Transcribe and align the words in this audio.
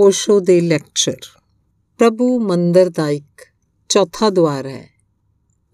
ਓਸ਼ੋ 0.00 0.40
ਦੇ 0.40 0.60
ਲੈਕਚਰ। 0.60 1.16
ਪ੍ਰਭੂ 1.98 2.40
ਮੰਦਰ 2.40 2.90
ਦਾ 2.90 3.10
ਇੱਕ 3.10 3.46
ਚੌਥਾ 3.88 4.30
ਦੁਆਰ 4.30 4.66
ਹੈ, 4.66 4.88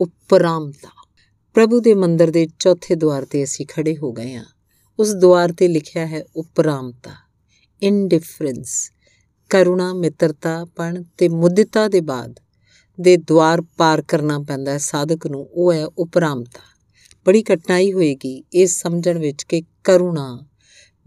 ਉਪਰਾਮਤਾ। 0.01 0.89
ਪ੍ਰਭੂ 1.55 1.81
ਦੇ 1.81 1.95
ਮੰਦਰ 1.95 2.31
ਦੇ 2.31 2.49
ਚੌਥੇ 2.59 2.95
ਦੁਆਰ 2.95 3.25
ਤੇ 3.25 3.45
ਅਸੀਂ 3.45 3.67
ਖੜੇ 3.67 3.97
ਹੋ 3.97 4.13
ਗਏ 4.13 4.35
ਹਾਂ। 4.35 4.45
ਉਸ 4.99 5.15
ਦੁਆਰ 5.15 5.53
ਤੇ 5.53 5.69
ਲਿਖਿਆ 5.69 6.07
ਹੈ 6.07 6.23
ਉਪਰਾਮਤਾ 6.37 7.11
ਇਨਡਿਫਰੈਂਸ 7.83 8.91
ਕਰੁਣਾ, 9.51 9.95
ਮਿੱਤਰਤਾ, 9.95 10.65
ਪਣ 10.65 11.03
ਤੇ 11.19 11.29
ਮੁੱਦਤਾ 11.29 11.89
ਦੇ 11.89 12.01
ਬਾਅਦ 12.01 12.41
ਦੇ 13.01 13.17
ਦੁਆਰ 13.17 13.63
ਪਾਰ 13.77 14.03
ਕਰਨਾ 14.03 14.39
ਪੈਂਦਾ 14.39 14.73
ਹੈ 14.73 14.79
ਸਾਧਕ 14.79 15.27
ਨੂੰ, 15.27 15.49
ਉਹ 15.53 15.73
ਹੈ 15.73 15.87
ਉਪਰਾਮਤਾ। 15.87 16.61
ਬੜੀ 17.27 17.43
ਕਠਿਨਾਈ 17.43 17.93
ਹੋਏਗੀ 17.93 18.45
ਇਹ 18.55 18.67
ਸਮਝਣ 18.67 19.19
ਵਿੱਚ 19.19 19.43
ਕਿ 19.43 19.63
ਕਰੁਣਾ 19.85 20.47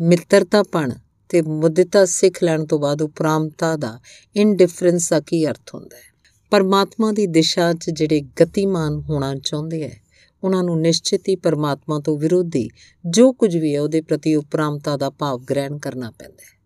ਮਿੱਤਰਤਾਪਣ 0.02 0.92
ਤੇ 1.30 1.41
ਮੁੱਦਤਾ 1.41 2.05
ਸਿੱਖ 2.05 2.43
ਲੈਣ 2.43 2.66
ਤੋਂ 2.66 2.80
ਬਾਅਦ 2.80 3.02
ਉਪਰਾਮਤਾ 3.02 3.75
ਦਾ 3.75 4.00
ਇਨਡਿਫਰੈਂਸ 4.36 5.10
ਦਾ 5.10 5.20
ਕੀ 5.20 5.47
ਅਰਥ 5.47 5.75
ਹੁੰਦਾ 5.75 5.97
ਹੈ? 5.97 6.18
ਪਰਮਾਤਮਾ 6.52 7.11
ਦੀ 7.11 7.28
ਦਿਸ਼ਾ 7.28 7.74
'ਚ 7.74 7.89
ਜਿਹੜੇ 7.89 8.21
ਗਤੀਮਾਨ 8.42 9.00
ਹੋਣਾ 9.00 9.36
ਚਾਹੁੰਦੇ 9.36 9.83
ਹੈ, 9.83 10.02
ਉਹਨਾਂ 10.43 10.64
ਨੂੰ 10.64 10.82
ਨਿਸ਼ਚਿਤ 10.82 11.28
ਹੀ 11.29 11.36
ਪਰਮਾਤਮਾ 11.36 12.00
ਤੋਂ 12.00 12.18
ਵਿਰੋਧੀ 12.18 12.69
ਜੋ 13.05 13.33
ਕੁਝ 13.33 13.57
ਵੀ 13.57 13.75
ਹੈ, 13.75 13.82
ਉਹਦੇ 13.82 14.02
ਪ੍ਰਤੀ 14.02 14.36
ਉਪਰਾਮਤਾ 14.36 14.97
ਦਾ 14.97 15.10
ਭਾਵ 15.10 15.39
ਗ੍ਰਹਿਣ 15.50 15.78
ਕਰਨਾ 15.78 16.11
ਪੈਂਦਾ 16.11 16.43
ਹੈ। 16.43 16.57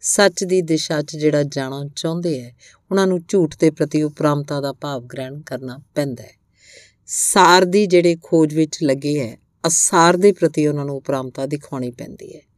ਸੱਚ 0.00 0.44
ਦੀ 0.44 0.62
ਦਿਸ਼ਾ 0.62 1.02
'ਚ 1.02 1.16
ਜਿਹੜਾ 1.16 1.42
ਜਾਣਾ 1.42 1.88
ਚਾਹੁੰਦੇ 1.96 2.42
ਹੈ, 2.42 2.56
ਉਹਨਾਂ 2.90 3.06
ਨੂੰ 3.06 3.20
ਝੂਠ 3.28 3.54
ਦੇ 3.58 3.70
ਪ੍ਰਤੀ 3.70 4.02
ਉਪਰਾਮਤਾ 4.02 4.60
ਦਾ 4.60 4.72
ਭਾਵ 4.72 5.02
ਗ੍ਰਹਿਣ 5.02 5.40
ਕਰਨਾ 5.40 5.78
ਪੈਂਦਾ 5.94 6.22
ਹੈ। 6.22 6.40
ਸਾਰ 7.06 7.64
ਦੀ 7.64 7.86
ਜਿਹੜੇ 7.86 8.16
ਖੋਜ 8.22 8.54
ਵਿੱਚ 8.54 8.78
ਲੱਗੇ 8.82 9.20
ਹੈ, 9.20 9.36
ਅਸਾਰ 9.66 10.16
ਦੇ 10.16 10.32
ਪ੍ਰਤੀ 10.32 10.66
ਉਹਨਾਂ 10.66 10.84
ਨੂੰ 10.84 10.96
ਉਪਰਾਮਤਾ 10.96 11.46
ਦਿਖਾਉਣੀ 11.46 11.90
ਪੈਂਦੀ 11.90 12.36
ਹੈ। 12.36 12.49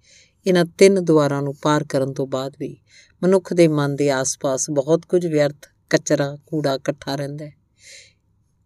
ਇਹਨਾਂ 0.46 0.64
ਤਿੰਨ 0.64 1.04
ਦੁਆਰਾਂ 1.04 1.42
ਨੂੰ 1.42 1.54
ਪਾਰ 1.62 1.84
ਕਰਨ 1.84 2.12
ਤੋਂ 2.12 2.26
ਬਾਅਦ 2.26 2.52
ਵੀ 2.60 2.76
ਮਨੁੱਖ 3.22 3.52
ਦੇ 3.54 3.68
ਮਨ 3.68 3.96
ਦੇ 3.96 4.10
ਆਸ-ਪਾਸ 4.10 4.70
ਬਹੁਤ 4.70 5.06
ਕੁਝ 5.06 5.26
ਵਿਅਰਥ, 5.26 5.66
ਕਚਰਾ, 5.90 6.38
ਕੂੜਾ 6.46 6.74
ਇਕੱਠਾ 6.74 7.14
ਰਹਿੰਦਾ 7.14 7.44
ਹੈ। 7.44 7.52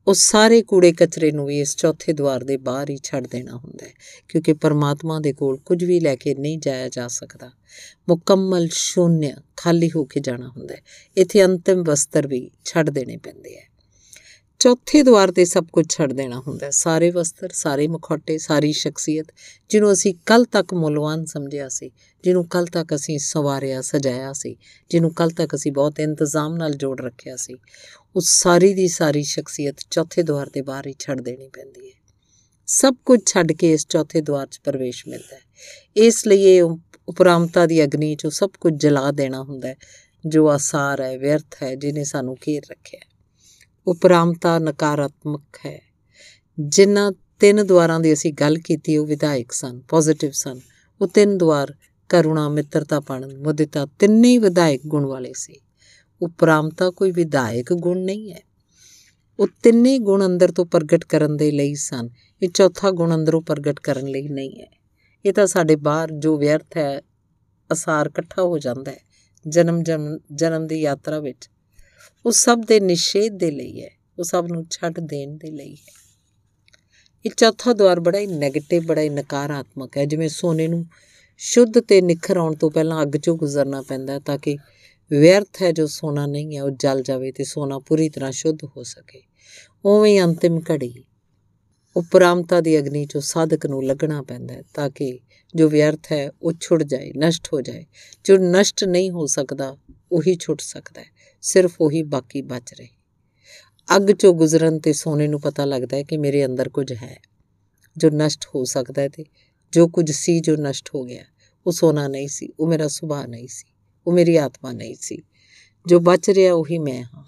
ਉਹ 0.06 0.14
ਸਾਰੇ 0.14 0.62
ਕੂੜੇ 0.62 0.92
ਕਚਰੇ 0.92 1.30
ਨੂੰ 1.32 1.46
ਵੀ 1.46 1.60
ਇਸ 1.60 1.76
ਚੌਥੇ 1.76 2.12
ਦੁਆਰ 2.12 2.44
ਦੇ 2.44 2.56
ਬਾਹਰ 2.56 2.90
ਹੀ 2.90 2.96
ਛੱਡ 3.02 3.26
ਦੇਣਾ 3.26 3.56
ਹੁੰਦਾ 3.56 3.86
ਹੈ, 3.86 3.92
ਕਿਉਂਕਿ 4.28 4.52
ਪਰਮਾਤਮਾ 4.52 5.20
ਦੇ 5.20 5.32
ਕੋਲ 5.32 5.56
ਕੁਝ 5.56 5.84
ਵੀ 5.84 6.00
ਲੈ 6.00 6.16
ਕੇ 6.16 6.34
ਨਹੀਂ 6.34 6.58
ਜਾਇਆ 6.58 6.88
ਜਾ 6.88 7.08
ਸਕਦਾ। 7.08 7.50
ਮੁਕੰਮਲ 8.08 8.68
ਸ਼ੂਨਿਆ 8.72 9.36
ਖਾਲੀ 9.56 9.90
ਹੋ 9.96 10.04
ਕੇ 10.04 10.20
ਜਾਣਾ 10.20 10.48
ਹੁੰਦਾ 10.48 10.74
ਹੈ। 10.74 10.82
ਇੱਥੇ 11.16 11.44
ਅੰਤਿਮ 11.44 11.82
ਵਸਤਰ 11.82 12.26
ਵੀ 12.26 12.50
ਛੱਡ 12.64 12.90
ਦੇਣੇ 12.90 13.16
ਪੈਂਦੇ 13.16 13.58
ਆ 13.58 13.62
ਚੌਥੇ 14.58 15.02
ਦੁਆਰ 15.02 15.30
ਤੇ 15.30 15.44
ਸਭ 15.44 15.66
ਕੁਝ 15.72 15.86
ਛੱਡ 15.90 16.12
ਦੇਣਾ 16.12 16.42
ਹੁੰਦਾ 16.46 16.70
ਸਾਰੇ 16.70 17.10
ਵਸਤਰ, 17.10 17.48
ਸਾਰੇ 17.52 17.88
ਮੁਖੌਟੇ, 17.88 18.38
ਸਾਰੀ 18.38 18.72
ਸ਼ਖਸੀਅਤ, 18.72 19.26
ਜਿਹਨੂੰ 19.68 19.92
ਅਸੀਂ 19.92 20.14
ਕੱਲ 20.26 20.44
ਤੱਕ 20.44 20.74
ਮੁੱਲਵਾਨ 20.74 21.24
ਸਮਝਿਆ 21.24 21.68
ਸੀ, 21.68 21.90
ਜਿਹਨੂੰ 22.24 22.48
ਕੱਲ 22.48 22.66
ਤੱਕ 22.66 22.94
ਅਸੀਂ 22.94 23.18
ਸਵਾਰਿਆ, 23.18 23.80
ਸਜਾਇਆ 23.80 24.32
ਸੀ, 24.32 24.56
ਜਿਹਨੂੰ 24.90 25.14
ਕੱਲ 25.14 25.30
ਤੱਕ 25.30 25.54
ਅਸੀਂ 25.54 25.72
ਬਹੁਤ 25.72 26.00
ਇੰਤਜ਼ਾਮ 26.00 26.56
ਨਾਲ 26.56 26.72
ਜੋੜ 26.72 27.00
ਰੱਖਿਆ 27.00 27.36
ਸੀ 27.36 27.56
ਉਸ 28.16 28.28
ਸਾਰੀ 28.28 28.74
ਦੀ 28.74 28.88
ਸਾਰੀ 28.88 29.22
ਸ਼ਖਸੀਅਤ 29.22 29.76
ਚੌਥੇ 29.90 30.22
ਦੁਆਰ 30.22 30.50
ਦੇ 30.50 30.62
ਬਾਹਰ 30.62 30.86
ਹੀ 30.86 30.94
ਛੱਡ 30.98 31.20
ਦੇਣੀ 31.20 31.48
ਪੈਂਦੀ 31.48 31.88
ਹੈ। 31.88 32.00
ਸਭ 32.66 32.94
ਕੁਝ 33.04 33.20
ਛੱਡ 33.26 33.52
ਕੇ 33.52 33.72
ਇਸ 33.72 33.86
ਚੌਥੇ 33.86 34.20
ਦੁਆਰ 34.20 34.46
'ਚ 34.46 34.60
ਪ੍ਰਵੇਸ਼ 34.64 35.08
ਮਿਲਦਾ 35.08 35.36
ਹੈ। 35.36 35.40
ਇਸ 35.96 36.26
ਲਈ 36.26 36.42
ਇਹ 36.42 36.62
ਉਪਰਾਮਤਾ 37.08 37.66
ਦੀ 37.66 37.84
ਅਗਨੀ 37.84 38.12
'ਚੋਂ 38.12 38.30
ਸਭ 38.30 38.50
ਕੁਝ 38.60 38.74
ਜਲਾ 38.74 39.10
ਦੇਣਾ 39.10 39.42
ਹੁੰਦਾ 39.42 39.68
ਹੈ, 39.68 39.76
ਜੋ 40.26 40.48
ਆਸਾਰ 40.48 41.00
ਹੈ, 41.00 41.18
ਵਿਅਰਥ 41.18 41.62
ਹੈ 41.62 41.74
ਜਿਨੇ 41.74 42.04
ਸਾਨੂੰ 42.04 42.36
ਘੇਰ 42.46 42.62
ਰੱਖਿਆ 42.70 43.15
ਉਪਰਾਮਤਾ 43.86 44.58
ਨਕਾਰਾਤਮਕ 44.58 45.42
ਹੈ। 45.66 45.80
ਜਿਨ੍ਹਾਂ 46.60 47.12
ਤਿੰਨ 47.40 47.66
ਦੁਆਰਾਂ 47.66 48.00
ਦੀ 48.00 48.12
ਅਸੀਂ 48.12 48.32
ਗੱਲ 48.32 48.58
ਕੀਤੀ, 48.58 48.96
ਉਹ 48.96 49.06
ਵਿਧਾਇਕ 49.06 49.52
ਸਨ 49.52 49.80
ਪੋਜ਼ਿਟਿਵ 49.80 50.30
ਸਨ। 50.30 50.60
ਉਹ 51.00 51.06
ਤਿੰਨ 51.06 51.38
ਦੁਆਰ 51.38 51.74
ਕਰੁਣਾ 52.08 52.48
ਮਿੱਤਰਤਾਪਣ 52.48 53.42
ਮੁਦਿਤਾ 53.42 53.86
ਤਿੰਨੇ 53.86 54.28
ਹੀ 54.28 54.38
ਵਿਧਾਇਕ 54.38 54.80
ਗੁਣ 54.86 55.04
ਵਾਲੇ 55.04 55.32
ਸੀ। 55.34 55.60
ਉਪਰਾਮਤਾ 56.22 56.90
ਕੋਈ 56.90 57.10
ਵਿਧਾਇਕ 57.10 57.72
ਗੁਣ 57.72 57.98
ਨਹੀਂ 57.98 58.32
ਹੈ। 58.32 58.40
ਉਹ 59.38 59.48
ਤਿੰਨੇ 59.62 59.98
ਗੁਣ 59.98 60.26
ਅੰਦਰ 60.26 60.52
ਤੋਂ 60.52 60.66
ਪ੍ਰਗਟ 60.66 61.04
ਕਰਨ 61.04 61.36
ਦੇ 61.36 61.50
ਲਈ 61.50 61.74
ਸਨ। 61.74 62.08
ਇਹ 62.42 62.48
ਚੌਥਾ 62.48 62.90
ਗੁਣ 62.90 63.14
ਅੰਦਰੋਂ 63.14 63.42
ਪ੍ਰਗਟ 63.42 63.80
ਕਰਨ 63.80 64.06
ਲਈ 64.06 64.28
ਨਹੀਂ 64.28 64.60
ਹੈ। 64.60 64.80
ਇਹ 65.24 65.32
ਤਾਂ 65.32 65.46
ਸਾਡੇ 65.46 65.76
ਬਾਹਰ 65.76 66.10
ਜੋ 66.12 66.36
ਵਿਅਰਥ 66.36 66.76
ਹੈ, 66.76 67.02
ਅਸਾਰ 67.72 68.06
ਇਕੱਠਾ 68.06 68.42
ਹੋ 68.42 68.58
ਜਾਂਦਾ 68.58 68.92
ਹੈ। 68.92 69.00
ਜਨਮ 69.48 69.82
ਜਨਮ 70.34 70.66
ਦੀ 70.66 70.80
ਯਾਤਰਾ 70.80 71.20
ਵਿੱਚ 71.20 71.50
ਉਹ 72.26 72.32
ਸਭ 72.32 72.60
ਦੇ 72.68 72.80
ਨਿਸ਼ੇਧ 72.80 73.32
ਦੇ 73.32 73.50
ਲਈ 73.50 73.82
ਹੈ। 73.82 73.90
ਉਹ 74.18 74.24
ਸਭ 74.24 74.46
ਨੂੰ 74.52 74.66
ਛੱਡ 74.70 75.00
ਦੇਣ 75.00 75.36
ਦੇ 75.36 75.50
ਲਈ 75.50 75.74
ਹੈ। 75.74 75.92
ਇਹ 77.26 77.30
ਚੌਥਾ 77.36 77.72
ਦਵਾਰ 77.72 78.00
ਬੜਾ 78.00 78.18
ਹੀ 78.18 78.26
네ਗੇਟਿਵ 78.26 78.82
ਬੜਾ 78.82 79.00
ਹੀ 79.00 79.08
ਨਕਾਰਾਤਮਕ 79.08 79.96
ਹੈ। 79.98 80.04
ਜਿਵੇਂ 80.04 80.28
ਸੋਨੇ 80.28 80.68
ਨੂੰ 80.68 80.86
ਸ਼ੁੱਧ 81.38 81.80
ਤੇ 81.80 82.00
ਨਿਖਰ 82.00 82.36
ਆਉਣ 82.36 82.54
ਤੋਂ 82.54 82.70
ਪਹਿਲਾਂ 82.70 83.02
ਅੱਗ 83.02 83.16
'ਚੋਂ 83.16 83.36
ਗੁਜ਼ਰਨਾ 83.36 83.82
ਪੈਂਦਾ 83.82 84.18
ਤਾਂ 84.18 84.38
ਕਿ 84.38 84.56
ਵਿਅਰਥ 85.10 85.62
ਹੈ 85.62 85.72
ਜੋ 85.72 85.86
ਸੋਨਾ 85.86 86.26
ਨਹੀਂ 86.26 86.56
ਹੈ, 86.56 86.62
ਉਹ 86.62 86.70
ਜਲ 86.70 87.02
ਜਾਵੇ 87.02 87.32
ਤੇ 87.32 87.44
ਸੋਨਾ 87.44 87.78
ਪੂਰੀ 87.78 88.08
ਤਰ੍ਹਾਂ 88.08 88.32
ਸ਼ੁੱਧ 88.32 88.58
ਹੋ 88.64 88.82
ਸਕੇ। 88.82 89.22
ਉਵੇਂ 89.84 90.12
ਹੀ 90.12 90.20
ਅੰਤਿਮ 90.20 90.60
ਘੜੀ 90.70 91.04
ਉਪਰਾਮਤਾ 91.96 92.60
ਦੀ 92.60 92.78
ਅਗਨੀ 92.78 93.02
'ਚੋਂ 93.04 93.20
ਸਾਧਕ 93.20 93.66
ਨੂੰ 93.66 93.84
ਲੱਗਣਾ 93.84 94.22
ਪੈਂਦਾ 94.22 94.54
ਤਾਂ 94.74 94.90
ਕਿ 94.90 95.20
ਜੋ 95.54 95.68
ਵਿਅਰਥ 95.68 96.12
ਹੈ 96.12 96.30
ਉਹ 96.42 96.52
ਛੁੱਟ 96.60 96.82
ਜਾਏ, 96.82 97.12
ਨਸ਼ਟ 97.18 97.48
ਹੋ 97.52 97.60
ਜਾਏ। 97.60 97.86
ਜੋ 98.24 98.36
ਨਸ਼ਟ 98.36 98.84
ਨਹੀਂ 98.84 99.10
ਹੋ 99.10 99.26
ਸਕਦਾ, 99.26 99.76
ਉਹੀ 100.12 100.36
ਛੁੱਟ 100.40 100.60
ਸਕਦਾ 100.60 101.00
ਹੈ। 101.00 101.15
ਸਿਰਫ 101.40 101.76
ਉਹੀ 101.80 102.02
ਬਾਕੀ 102.02 102.42
ਬਚ 102.42 102.74
ਰਹੇ। 102.74 102.88
ਅੱਗ 103.96 104.10
'ਚੋਂ 104.10 104.34
ਗੁਜ਼ਰਨ 104.34 104.78
ਤੇ 104.78 104.92
ਸੋਨੇ 104.92 105.28
ਨੂੰ 105.28 105.40
ਪਤਾ 105.40 105.64
ਲੱਗਦਾ 105.64 105.96
ਹੈ 105.96 106.02
ਕਿ 106.02 106.16
ਮੇਰੇ 106.16 106.44
ਅੰਦਰ 106.44 106.68
ਕੁਝ 106.68 106.92
ਹੈ, 106.92 107.20
ਜੋ 107.96 108.10
ਨਸ਼ਟ 108.10 108.44
ਹੋ 108.54 108.64
ਸਕਦਾ 108.64 109.02
ਹੈ 109.02 109.08
ਤੇ 109.08 109.24
ਜੋ 109.72 109.88
ਕੁਝ 109.88 110.12
ਸੀ 110.12 110.40
ਜੋ 110.40 110.56
ਨਸ਼ਟ 110.56 110.90
ਹੋ 110.94 111.04
ਗਿਆ। 111.04 111.24
ਉਹ 111.66 111.72
ਸੋਨਾ 111.72 112.08
ਨਹੀਂ 112.08 112.28
ਸੀ, 112.28 112.48
ਉਹ 112.60 112.66
ਮੇਰਾ 112.66 112.88
ਸੁਭਾਅ 112.88 113.26
ਨਹੀਂ 113.26 113.48
ਸੀ, 113.48 113.64
ਉਹ 114.06 114.12
ਮੇਰੀ 114.12 114.36
ਆਤਮਾ 114.36 114.72
ਨਹੀਂ 114.72 114.94
ਸੀ। 115.00 115.22
ਜੋ 115.86 116.00
ਬਚ 116.00 116.30
ਰਿਹਾ 116.30 116.54
ਉਹੀ 116.54 116.78
ਮੈਂ 116.78 117.02
ਹਾਂ। 117.02 117.24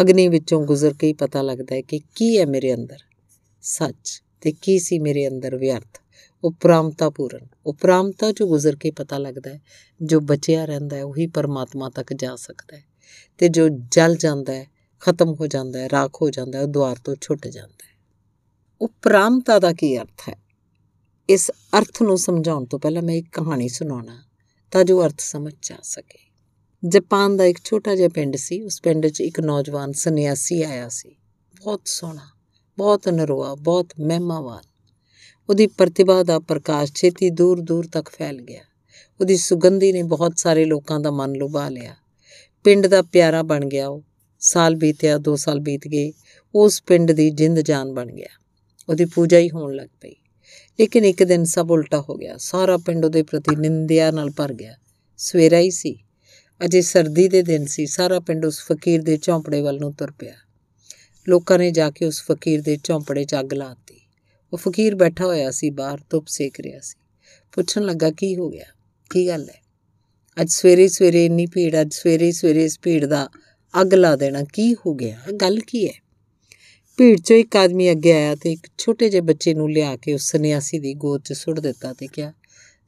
ਅਗਨੀ 0.00 0.28
ਵਿੱਚੋਂ 0.28 0.66
ਗੁਜ਼ਰ 0.66 0.94
ਕੇ 0.94 1.06
ਹੀ 1.06 1.12
ਪਤਾ 1.12 1.42
ਲੱਗਦਾ 1.42 1.74
ਹੈ 1.74 1.80
ਕਿ 1.80 2.00
ਕੀ 2.14 2.38
ਹੈ 2.38 2.46
ਮੇਰੇ 2.46 2.74
ਅੰਦਰ। 2.74 2.98
ਸੱਚ 3.62 4.22
ਤੇ 4.40 4.52
ਕੀ 4.52 4.78
ਸੀ 4.78 4.98
ਮੇਰੇ 4.98 5.28
ਅੰਦਰ 5.28 5.56
ਵਿਅਰਥ। 5.56 6.00
ਉਪਰਾਮਤਾ 6.44 7.10
ਪੂਰਨ 7.10 7.46
ਉਪਰਾਮਤਾ 7.66 8.32
ਚੋਂ 8.32 8.48
ਗੁਜ਼ਰ 8.48 8.76
ਕੇ 8.76 8.90
ਪਤਾ 8.90 9.18
ਲੱਗਦਾ 9.18 9.50
ਹੈ, 9.50 9.60
ਜੋ 10.02 10.20
ਬਚਿਆ 10.20 10.64
ਰਹਿੰਦਾ 10.64 10.96
ਹੈ, 10.96 11.04
ਉਹੀ 11.04 11.26
ਪਰਮਾਤਮਾ 11.26 11.90
ਤੱਕ 11.90 12.12
ਜਾ 12.12 12.36
ਸਕਦਾ 12.36 12.76
ਹੈ। 12.76 12.84
ਤੇ 13.38 13.48
ਜੋ 13.48 13.68
ਜਲ 13.68 14.16
ਜਾਂਦਾ 14.16 14.54
ਹੈ, 14.54 14.66
ਖਤਮ 15.00 15.34
ਹੋ 15.34 15.46
ਜਾਂਦਾ 15.46 15.78
ਹੈ, 15.78 15.88
ਰਾਖ 15.88 16.10
ਹੋ 16.22 16.30
ਜਾਂਦਾ 16.30 16.58
ਹੈ, 16.58 16.62
ਉਹ 16.62 16.68
ਦੁਆਰ 16.68 16.96
ਤੋਂ 17.04 17.16
ਛੁੱਟ 17.20 17.48
ਜਾਂਦਾ 17.48 17.84
ਹੈ। 17.84 17.98
ਉਪਰਾਮਤਾ 18.80 19.58
ਦਾ 19.58 19.72
ਕੀ 19.72 19.98
ਅਰਥ 19.98 20.28
ਹੈ? 20.28 20.36
ਇਸ 21.30 21.50
ਅਰਥ 21.50 22.02
ਨੂੰ 22.02 22.18
ਸਮਝਾਉਣ 22.18 22.64
ਤੋਂ 22.64 22.78
ਪਹਿਲਾਂ 22.78 23.02
ਮੈਂ 23.02 23.14
ਇੱਕ 23.14 23.28
ਕਹਾਣੀ 23.32 23.68
ਸੁਣਾਉਣਾ 23.68 24.24
ਤਾਂ 24.70 24.84
ਜੋ 24.84 25.04
ਅਰਥ 25.04 25.14
ਸਮਝ 25.18 25.52
ਜਾ 25.62 25.76
ਸਕੇ। 25.82 26.18
ਜਾਪਾਨ 26.88 27.36
ਦਾ 27.36 27.44
ਇੱਕ 27.44 27.58
ਛੋਟਾ 27.64 27.94
ਜਿਹਾ 27.94 28.08
ਪਿੰਡ 28.08 28.36
ਸੀ, 28.36 28.62
ਉਸ 28.62 28.80
ਪਿੰਡ 28.82 29.06
'ਚ 29.06 29.20
ਇੱਕ 29.20 29.40
ਨੌਜਵਾਨ 29.40 29.92
ਸੰਨਿਆਸੀ 29.92 30.62
ਆਇਆ 30.62 30.88
ਸੀ। 30.88 31.16
ਬਹੁਤ 31.60 31.80
ਸੋਹਣਾ, 31.84 32.28
ਬਹੁਤ 32.78 33.08
ਨਰੋਆ, 33.08 33.54
ਬਹੁਤ 33.54 33.86
ਮਹਿਮਾਵਾਨ। 34.00 34.62
ਉਹਦੀ 35.48 35.66
ਪ੍ਰਤਿਭਾ 35.66 36.22
ਦਾ 36.22 36.38
ਪ੍ਰਕਾਸ਼ 36.38 36.92
ਛੇਤੀ 36.94 37.30
ਦੂਰ 37.30 37.60
ਦੂਰ 37.60 37.86
ਤੱਕ 37.92 38.08
ਫੈਲ 38.08 38.40
ਗਿਆ। 38.40 38.62
ਉਹਦੀ 39.20 39.36
ਸੁਗੰਧੀ 39.36 39.92
ਨੇ 39.92 40.02
ਬਹੁਤ 40.02 40.32
ਸਾਰੇ 40.36 40.64
ਲੋਕਾਂ 40.64 41.00
ਦਾ 41.00 41.10
ਮਨ 41.10 41.32
ਲੁਭਾ 41.32 41.68
ਲਿਆ। 41.68 41.96
ਪਿੰਡ 42.68 42.86
ਦਾ 42.86 43.02
ਪਿਆਰਾ 43.02 43.42
ਬਣ 43.42 43.64
ਗਿਆ 43.64 43.88
ਉਹ। 43.88 44.02
ਸਾਲ 44.40 44.74
ਬੀਤਿਆ 44.74 45.18
2 45.18 45.36
ਸਾਲ 45.36 45.60
ਬੀਤ 45.60 45.88
ਗਏ, 45.88 46.12
ਉਸ 46.54 46.82
ਪਿੰਡ 46.82 47.12
ਦੀ 47.12 47.30
ਜਿੰਦ 47.30 47.60
ਜਾਨ 47.60 47.92
ਬਣ 47.92 48.06
ਗਿਆ। 48.06 48.28
ਉਹਦੀ 48.88 49.04
ਪੂਜਾ 49.04 49.38
ਹੀ 49.38 49.50
ਹੋਣ 49.50 49.74
ਲੱਗ 49.74 49.88
ਪਈ। 50.00 50.14
ਲੇਕਿਨ 50.80 51.04
ਇੱਕ 51.04 51.24
ਦਿਨ 51.24 51.44
ਸਭ 51.44 51.68
ਉਲਟਾ 51.70 52.00
ਹੋ 52.00 52.14
ਗਿਆ। 52.14 52.36
ਸਾਰਾ 52.38 52.76
ਪਿੰਡ 52.76 53.04
ਉਹਦੇ 53.04 53.22
ਪ੍ਰਤੀ 53.22 53.56
ਨਿੰਦਿਆ 53.56 54.10
ਨਾਲ 54.10 54.30
ਭਰ 54.30 54.52
ਗਿਆ। 54.52 54.74
ਸਵੇਰਾ 55.16 55.58
ਹੀ 55.58 55.70
ਸੀ। 55.70 55.98
ਅਜੇ 56.64 56.80
ਸਰਦੀ 56.80 57.28
ਦੇ 57.28 57.42
ਦਿਨ 57.42 57.66
ਸੀ। 57.66 57.86
ਸਾਰਾ 57.86 58.20
ਪਿੰਡ 58.20 58.46
ਉਸ 58.46 58.60
ਫਕੀਰ 58.60 59.02
ਦੇ 59.02 59.18
ਝੌਂਪੜੇ 59.22 59.60
ਵੱਲ 59.60 59.78
ਨੂੰ 59.78 59.94
ਤੁਰ 59.94 60.10
ਪਿਆ। 60.10 60.34
ਲੋਕਾਂ 61.28 61.58
ਨੇ 61.58 61.70
ਜਾ 61.70 61.90
ਕੇ 61.90 62.04
ਉਸ 62.04 62.22
ਫਕੀਰ 62.22 62.62
ਦੇ 62.62 62.78
ਝੌਂਪੜੇ 62.84 63.24
'ਚ 63.24 63.34
ਅੱਗ 63.34 63.54
ਲਾਤੀ 63.54 64.00
ਉਹ 64.52 64.58
ਫਕੀਰ 64.58 64.94
ਬੈਠਾ 64.94 65.24
ਹੋਇਆ 65.24 65.50
ਸੀ, 65.50 65.70
ਬਾਹਰ 65.70 66.00
ਧੁੱਪ 66.10 66.26
ਸੇਕ 66.28 66.60
ਰਿਹਾ 66.60 66.80
ਸੀ। 66.80 66.98
ਪੁੱਛਣ 67.52 67.82
ਲੱਗਾ, 67.82 68.10
ਕੀ 68.10 68.36
ਹੋ 68.36 68.50
ਗਿਆ? 68.50 68.64
ਕੀ 69.10 69.28
ਗੱਲ 69.28 69.48
ਹੈ? 69.48 69.67
ਅੱਜ 70.40 70.50
ਸਵੇਰੇ 70.50 70.88
ਸਵੇਰੇ 70.88 71.26
ਇੰਨੀ 71.26 71.46
ਭੀੜ, 71.46 71.80
ਅੱਜ 71.80 71.94
ਸਵੇਰੇ 71.94 72.32
ਸਵੇਰੇ 72.32 72.64
ਇਸ 72.64 72.78
ਭੀੜ 72.82 73.06
ਦਾ 73.06 73.28
ਅੱਗ 73.80 73.94
ਲਾ 73.94 74.16
ਦੇਣਾ, 74.16 74.42
ਕੀ 74.52 74.74
ਹੋ 74.74 74.94
ਗਿਆ? 74.94 75.18
ਗੱਲ 75.40 75.58
ਕੀ 75.60 75.88
ਹੈ? 75.88 75.92
ਭੀੜ 76.96 77.18
'ਚੋਂ 77.18 77.36
ਇੱਕ 77.36 77.56
ਆਦਮੀ 77.56 77.90
ਅੱਗੇ 77.90 78.12
ਆਇਆ 78.12 78.34
ਤੇ 78.34 78.52
ਇੱਕ 78.52 78.66
ਛੋਟੇ 78.78 79.10
ਜਿਹੇ 79.10 79.22
ਬੱਚੇ 79.22 79.54
ਨੂੰ 79.54 79.72
ਲਿਆ 79.72 79.96
ਕੇ 79.96 80.14
ਉਸ 80.14 80.30
ਸੰਨਿਆਸੀ 80.30 80.78
ਦੀ 80.78 80.94
ਗੋਦ 80.94 81.22
'ਚ 81.22 81.32
ਸੁੱਟ 81.32 81.60
ਦਿੱਤਾ 81.60 81.92
ਤੇ 81.92 82.06
ਕਿਹਾ, 82.06 82.32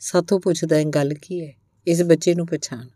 ਸਾਥੋਂ 0.01 0.41
ਪੁੱਛਦਾ 0.41 0.77
ਹੈ 0.77 0.85
ਗੱਲ 0.85 1.15
ਕੀ 1.15 1.47
ਹੈ? 1.47 1.53
ਇਸ 1.87 2.03
ਬੱਚੇ 2.03 2.35
ਨੂੰ 2.35 2.47
ਪਛਾਣ। 2.47 2.87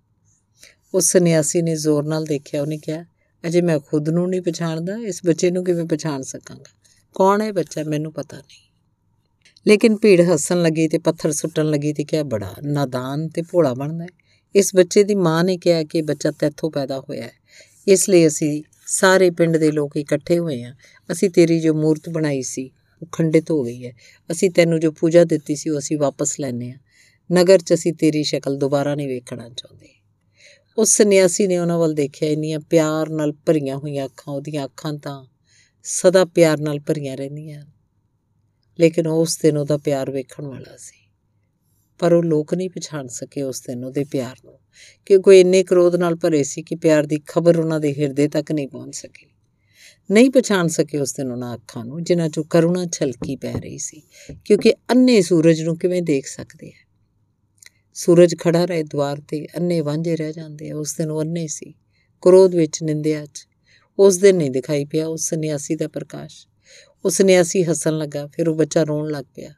ਉਸ 0.94 1.12
ਸੰਨਿਆਸੀ 1.12 1.62
ਨੇ 1.62 1.76
ਜ਼ੋਰ 1.76 2.04
ਨਾਲ 2.04 2.24
ਦੇਖਿਆ, 2.24 2.62
ਉਹਨੇ 2.62 2.78
ਕਿਹਾ, 2.78 3.04
ਅਜੇ 3.46 3.60
ਮੈਂ 3.60 3.78
ਖੁਦ 3.78 4.08
ਨੂੰ 4.08 4.28
ਨਹੀਂ 4.30 4.42
ਪਛਾਣਦਾ, 4.42 4.96
ਇਸ 4.96 5.20
ਬੱਚੇ 5.26 5.50
ਨੂੰ 5.50 5.64
ਕਿਵੇਂ 5.64 5.84
ਪਛਾਣ 5.84 6.22
ਸਕਾਂਗਾ? 6.22 6.78
ਕੌਣ 7.14 7.40
ਹੈ 7.40 7.52
ਬੱਚਾ? 7.52 7.84
ਮੈਨੂੰ 7.84 8.12
ਪਤਾ 8.12 8.36
ਨਹੀਂ। 8.36 8.70
ਲੇਕਿਨ 9.66 9.96
ਭੀੜ 9.96 10.32
ਹੱਸਣ 10.32 10.62
ਲੱਗੀ 10.62 10.88
ਤੇ 10.88 10.98
ਪੱਥਰ 10.98 11.32
ਸੁੱਟਣ 11.32 11.70
ਲੱਗੀ 11.70 11.92
ਤੇ 11.92 12.04
ਕਿਹਾ, 12.04 12.22
ਬੜਾ 12.22 12.54
ਨਾਦਾਨ 12.62 13.28
ਤੇ 13.28 13.42
ਭੋਲਾ 13.42 13.74
ਬਣਦਾ 13.74 14.04
ਹੈ। 14.04 14.23
ਇਸ 14.54 14.76
ਬੱਚੇ 14.76 15.02
ਦੀ 15.04 15.14
ਮਾਂ 15.14 15.44
ਨੇ 15.44 15.56
ਕਿਹਾ 15.56 15.82
ਕਿ 15.82 16.02
ਬੱਚਾ 16.02 16.30
ਤੇਥੋਂ 16.30 16.70
ਪੈਦਾ 16.70 17.00
ਹੋਇਆ 17.00 17.22
ਹੈ। 17.22 17.32
ਇਸ 17.88 18.08
ਲਈ 18.08 18.26
ਅਸੀਂ 18.26 18.62
ਸਾਰੇ 18.86 19.30
ਪਿੰਡ 19.30 19.56
ਦੇ 19.56 19.70
ਲੋਕ 19.70 19.96
ਇਕੱਠੇ 19.96 20.38
ਹੋਏ 20.38 20.62
ਆ 20.62 20.74
ਅਸੀਂ 21.12 21.30
ਤੇਰੀ 21.30 21.60
ਜੋ 21.60 21.74
ਮੂਰਤ 21.74 22.08
ਬਣਾਈ 22.08 22.42
ਸੀ, 22.42 22.70
ਉਹ 23.02 23.08
ਖੰਡਿਤ 23.12 23.50
ਹੋ 23.50 23.62
ਗਈ 23.62 23.86
ਹੈ। 23.86 23.92
ਅਸੀਂ 24.32 24.50
ਤੈਨੂੰ 24.50 24.80
ਜੋ 24.80 24.92
ਪੂਜਾ 24.92 25.24
ਦਿੱਤੀ 25.24 25.56
ਸੀ, 25.56 25.70
ਉਹ 25.70 25.78
ਅਸੀਂ 25.78 25.98
ਵਾਪਸ 25.98 26.40
ਲੈਣੇ 26.40 26.70
ਆ 26.70 26.76
ਨਗਰ 27.32 27.58
'ਚ 27.58 27.74
ਅਸੀਂ 27.74 27.92
ਤੇਰੀ 27.92 28.22
ਸ਼ਕਲ 28.22 28.56
ਦੁਬਾਰਾ 28.56 28.94
ਨਹੀਂ 28.94 29.08
ਵੇਖਣਾ 29.08 29.48
ਚਾਹੁੰਦੇ। 29.48 29.88
ਉਸ 30.78 30.96
ਸੰਨਿਆਸੀ 30.96 31.46
ਨੇ 31.46 31.58
ਉਹਨਾਂ 31.58 31.78
ਵੱਲ 31.78 31.94
ਦੇਖਿਆ, 31.94 32.28
ਇੰਨੀਆਂ 32.28 32.60
ਪਿਆਰ 32.60 33.08
ਨਾਲ 33.08 33.32
ਭਰੀਆਂ 33.32 33.76
ਹੋਈਆਂ 33.76 34.04
ਅੱਖਾਂ, 34.04 34.34
ਉਹਦੀਆਂ 34.34 34.64
ਅੱਖਾਂ 34.64 34.94
ਤਾਂ 34.94 35.26
ਸਦਾ 35.82 36.24
ਪਿਆਰ 36.24 36.60
ਨਾਲ 36.60 36.80
ਭਰੀਆਂ 36.80 37.16
ਰਹਿੰਦੀਆਂ 37.16 37.64
ਲੇਕਿਨ 38.80 39.06
ਉਸ 39.06 39.38
ਦਿਨ 39.42 39.56
ਉਹਦਾ 39.56 39.76
ਪਿਆਰ 39.76 40.10
ਵੇਖਣ 40.10 40.46
ਵਾਲਾ 40.46 40.76
ਸੀ। 40.76 41.03
ਪਰ 41.98 42.12
ਉਹ 42.12 42.22
ਲੋਕ 42.22 42.54
ਨਹੀਂ 42.54 42.70
ਪਛਾਣ 42.70 43.06
ਸਕੇ 43.06 43.42
ਉਸ 43.42 43.60
ਦਿਨ 43.60 43.84
ਉਹਦੇ 43.84 44.04
ਪਿਆਰ 44.04 44.36
ਨੂੰ 44.44 44.58
ਕਿ 45.06 45.18
ਕੋਈ 45.18 45.40
ਇੰਨੇ 45.40 45.62
ਕ੍ਰੋਧ 45.62 45.96
ਨਾਲ 45.96 46.14
ਭਰੇ 46.14 46.42
ਸੀ 46.42 46.62
ਕਿ 46.62 46.74
ਪਿਆਰ 46.74 47.06
ਦੀ 47.06 47.20
ਖਬਰ 47.26 47.58
ਉਹਨਾਂ 47.58 47.80
ਦੇ 47.80 47.94
ਹਿਰਦੇ 47.94 48.28
ਤੱਕ 48.28 48.52
ਨਹੀਂ 48.52 48.68
ਪਹੁੰਚ 48.68 48.96
ਸਕੀ। 48.96 49.26
ਨਹੀਂ 50.10 50.30
ਪਛਾਣ 50.30 50.66
ਸਕੇ 50.66 50.98
ਉਸ 50.98 51.14
ਦਿਨ 51.14 51.32
ਉਹਨਾਂ 51.32 51.54
ਅੱਖਾਂ 51.54 51.84
ਨੂੰ, 51.84 52.04
ਜਿਨ੍ਹਾਂ 52.04 52.28
'ਚੋਂ 52.28 52.44
ਕਰੁਣਾ 52.44 52.86
ਛਲਕੀ 52.86 53.36
ਪੈ 53.36 53.52
ਰਹੀ 53.52 53.78
ਸੀ, 53.78 54.02
ਕਿਉਂਕਿ 54.44 54.72
ਅੰਨੇ 54.72 55.22
ਸੂਰਜ 55.22 55.62
ਨੂੰ 55.62 55.78
ਕਿਵੇਂ 55.78 56.02
ਦੇਖ 56.02 56.26
ਸਕਦੇ 56.26 56.68
ਆ? 56.68 56.88
ਸੂਰਜ 57.94 58.34
ਖੜਾ 58.40 58.64
ਰਹੇ 58.64 58.82
ਦਵਾਰ 58.82 59.20
ਤੇ, 59.28 59.46
ਅੰਨੇ 59.56 59.80
ਵਾਂਝੇ 59.80 60.16
ਰਹਿ 60.16 60.32
ਜਾਂਦੇ 60.32 60.70
ਆ, 60.70 60.76
ਉਸ 60.76 60.94
ਦਿਨ 60.94 61.10
ਉਹ 61.10 61.22
ਅੰਨੇ 61.22 61.46
ਸੀ, 61.46 61.74
ਕ੍ਰੋਧ 62.22 62.54
ਵਿੱਚ 62.54 62.82
ਨਿੰਦਿਆ 62.82 63.26
'ਚ। 63.26 63.48
ਉਸ 63.98 64.18
ਦਿਨ 64.18 64.36
ਨਹੀਂ 64.36 64.50
ਦਿਖਾਈ 64.50 64.84
ਪਿਆ 64.84 65.06
ਉਸ 65.06 65.28
ਸੰਨਿਆਸੀ 65.28 65.74
ਦਾ 65.74 65.88
ਪ੍ਰਕਾਸ਼। 65.88 66.46
ਉਸ 67.04 67.16
ਸੰਨਿਆਸੀ 67.16 67.64
ਹੱਸਣ 67.64 67.98
ਲੱਗਾ, 67.98 68.26
ਫਿਰ 68.26 68.48
ਉਹ 68.48 68.54
ਬੱਚਾ 68.54 68.82
ਰੋਣ 68.82 69.10
ਲੱਗ 69.10 69.24
ਪਿਆ। 69.34 69.54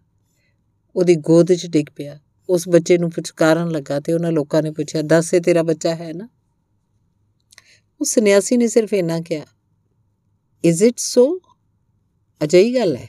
ਉਹਦੀ 0.96 1.14
ਗੋਦ 1.14 1.52
'ਚ 1.52 1.66
ਡਿੱਗ 1.66 1.86
ਪਿਆ। 1.96 2.20
ਉਸ 2.48 2.68
ਬੱਚੇ 2.68 2.98
ਨੂੰ 2.98 3.10
ਪੁਚਕਾਰਨ 3.10 3.70
ਲੱਗਾ 3.70 4.00
ਤੇ 4.00 4.12
ਉਹਨਾਂ 4.12 4.32
ਲੋਕਾਂ 4.32 4.62
ਨੇ 4.62 4.70
ਪੁੱਛਿਆ, 4.70 5.02
ਦੱਸ 5.02 5.34
ਇਹ 5.34 5.40
ਤੇਰਾ 5.40 5.62
ਬੱਚਾ 5.62 5.94
ਹੈ 5.94 6.12
ਨਾ? 6.12 6.28
ਉਸ 8.00 8.14
ਸੰਨਿਆਸੀ 8.14 8.56
ਨੇ 8.56 8.68
ਸਿਰਫ 8.68 8.92
ਇੰਨਾ 8.92 9.20
ਕਿਹਾ 9.20 9.44
ਇਜ਼ 10.64 10.84
ਇਟ 10.84 10.98
ਸੋ 10.98 11.40
ਅਜਿਹੀ 12.44 12.74
ਗੱਲ 12.74 12.96
ਹੈ। 12.96 13.08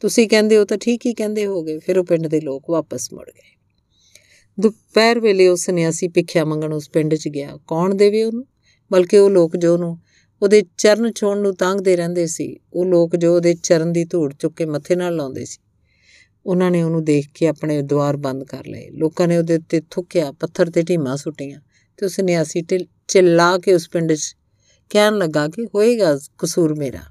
ਤੁਸੀਂ 0.00 0.28
ਕਹਿੰਦੇ 0.28 0.56
ਹੋ 0.56 0.64
ਤਾਂ 0.64 0.78
ਠੀਕ 0.78 1.06
ਹੀ 1.06 1.14
ਕਹਿੰਦੇ 1.14 1.46
ਹੋਗੇ 1.46 1.78
ਫਿਰ 1.78 1.98
ਉਹ 1.98 2.04
ਪਿੰਡ 2.04 2.26
ਦੇ 2.26 2.40
ਲੋਕ 2.40 2.70
ਵਾਪਸ 2.70 3.12
ਮੁੜ 3.12 3.30
ਗਏ। 3.30 3.56
ਦੁਪਹਿਰ 4.60 5.20
ਵੇਲੇ 5.20 5.48
ਉਹ 5.48 5.56
ਸੰਨਿਆਸੀ 5.56 6.08
ਭਿੱਖਿਆ 6.08 6.44
ਮੰਗਣ 6.44 6.72
ਉਸ 6.72 6.90
ਪਿੰਡ 6.90 7.14
'ਚ 7.14 7.28
ਗਿਆ। 7.28 7.58
ਕੌਣ 7.66 7.94
ਦੇਵੇ 7.94 8.24
ਉਹਨੂੰ? 8.24 8.46
ਬਲਕਿ 8.92 9.18
ਉਹ 9.18 9.30
ਲੋਕ 9.30 9.56
ਜੋ 9.56 9.72
ਉਹਨੂੰ 9.72 9.98
ਉਹਦੇ 10.42 10.62
ਚਰਨ 10.78 11.12
ਛੋਣ 11.12 11.38
ਨੂੰ 11.38 11.54
ਤਾਂਗਦੇ 11.54 11.96
ਰਹਿੰਦੇ 11.96 12.26
ਸੀ, 12.26 12.60
ਉਹ 12.72 12.84
ਲੋਕ 12.84 13.16
ਜੋ 13.16 13.34
ਉਹਦੇ 13.34 13.54
ਚਰਨ 13.54 13.92
ਦੀ 13.92 14.04
ਧੂੜ 14.04 14.34
ਚੁੱਕ 14.34 14.56
ਕੇ 14.56 14.64
ਮੱਥੇ 14.64 14.96
ਨਾਲ 14.96 15.16
ਲਾਉਂਦੇ 15.16 15.44
ਸੀ। 15.44 15.58
ਉਹਨਾਂ 16.48 16.70
ਨੇ 16.70 16.82
ਉਹਨੂੰ 16.82 17.04
ਦੇਖ 17.04 17.28
ਕੇ 17.34 17.46
ਆਪਣੇ 17.46 17.80
ਦਵਾਰ 17.82 18.16
ਬੰਦ 18.16 18.44
ਕਰ 18.44 18.66
ਲਏ। 18.66 18.88
ਲੋਕਾਂ 18.90 19.26
ਨੇ 19.28 19.36
ਉਹਦੇ 19.38 19.56
ਉੱਤੇ 19.56 19.80
ਥੁੱਕਿਆ, 19.90 20.30
ਪੱਥਰ 20.32 20.70
ਤੇ 20.70 20.82
ਢੀਮਾ 20.82 21.16
ਸੁੱਟੀਆਂ 21.16 21.60
ਤੇ 21.98 22.06
ਉਸ 22.06 22.18
ਨਿਆਸੀ 22.20 22.62
ਚਿੱਲਾ 23.08 23.56
ਕੇ 23.58 23.74
ਉਸ 23.74 23.88
ਪਿੰਡ 23.88 24.12
'ਚ 24.12 24.34
ਕਹਿਣ 24.90 25.16
ਲੱਗਾ 25.18 25.46
ਕਿ 25.48 25.64
ਹੋਏਗਾ 25.74 26.16
ਕਸੂਰ 26.38 26.74
ਮੇਰਾ, 26.74 27.02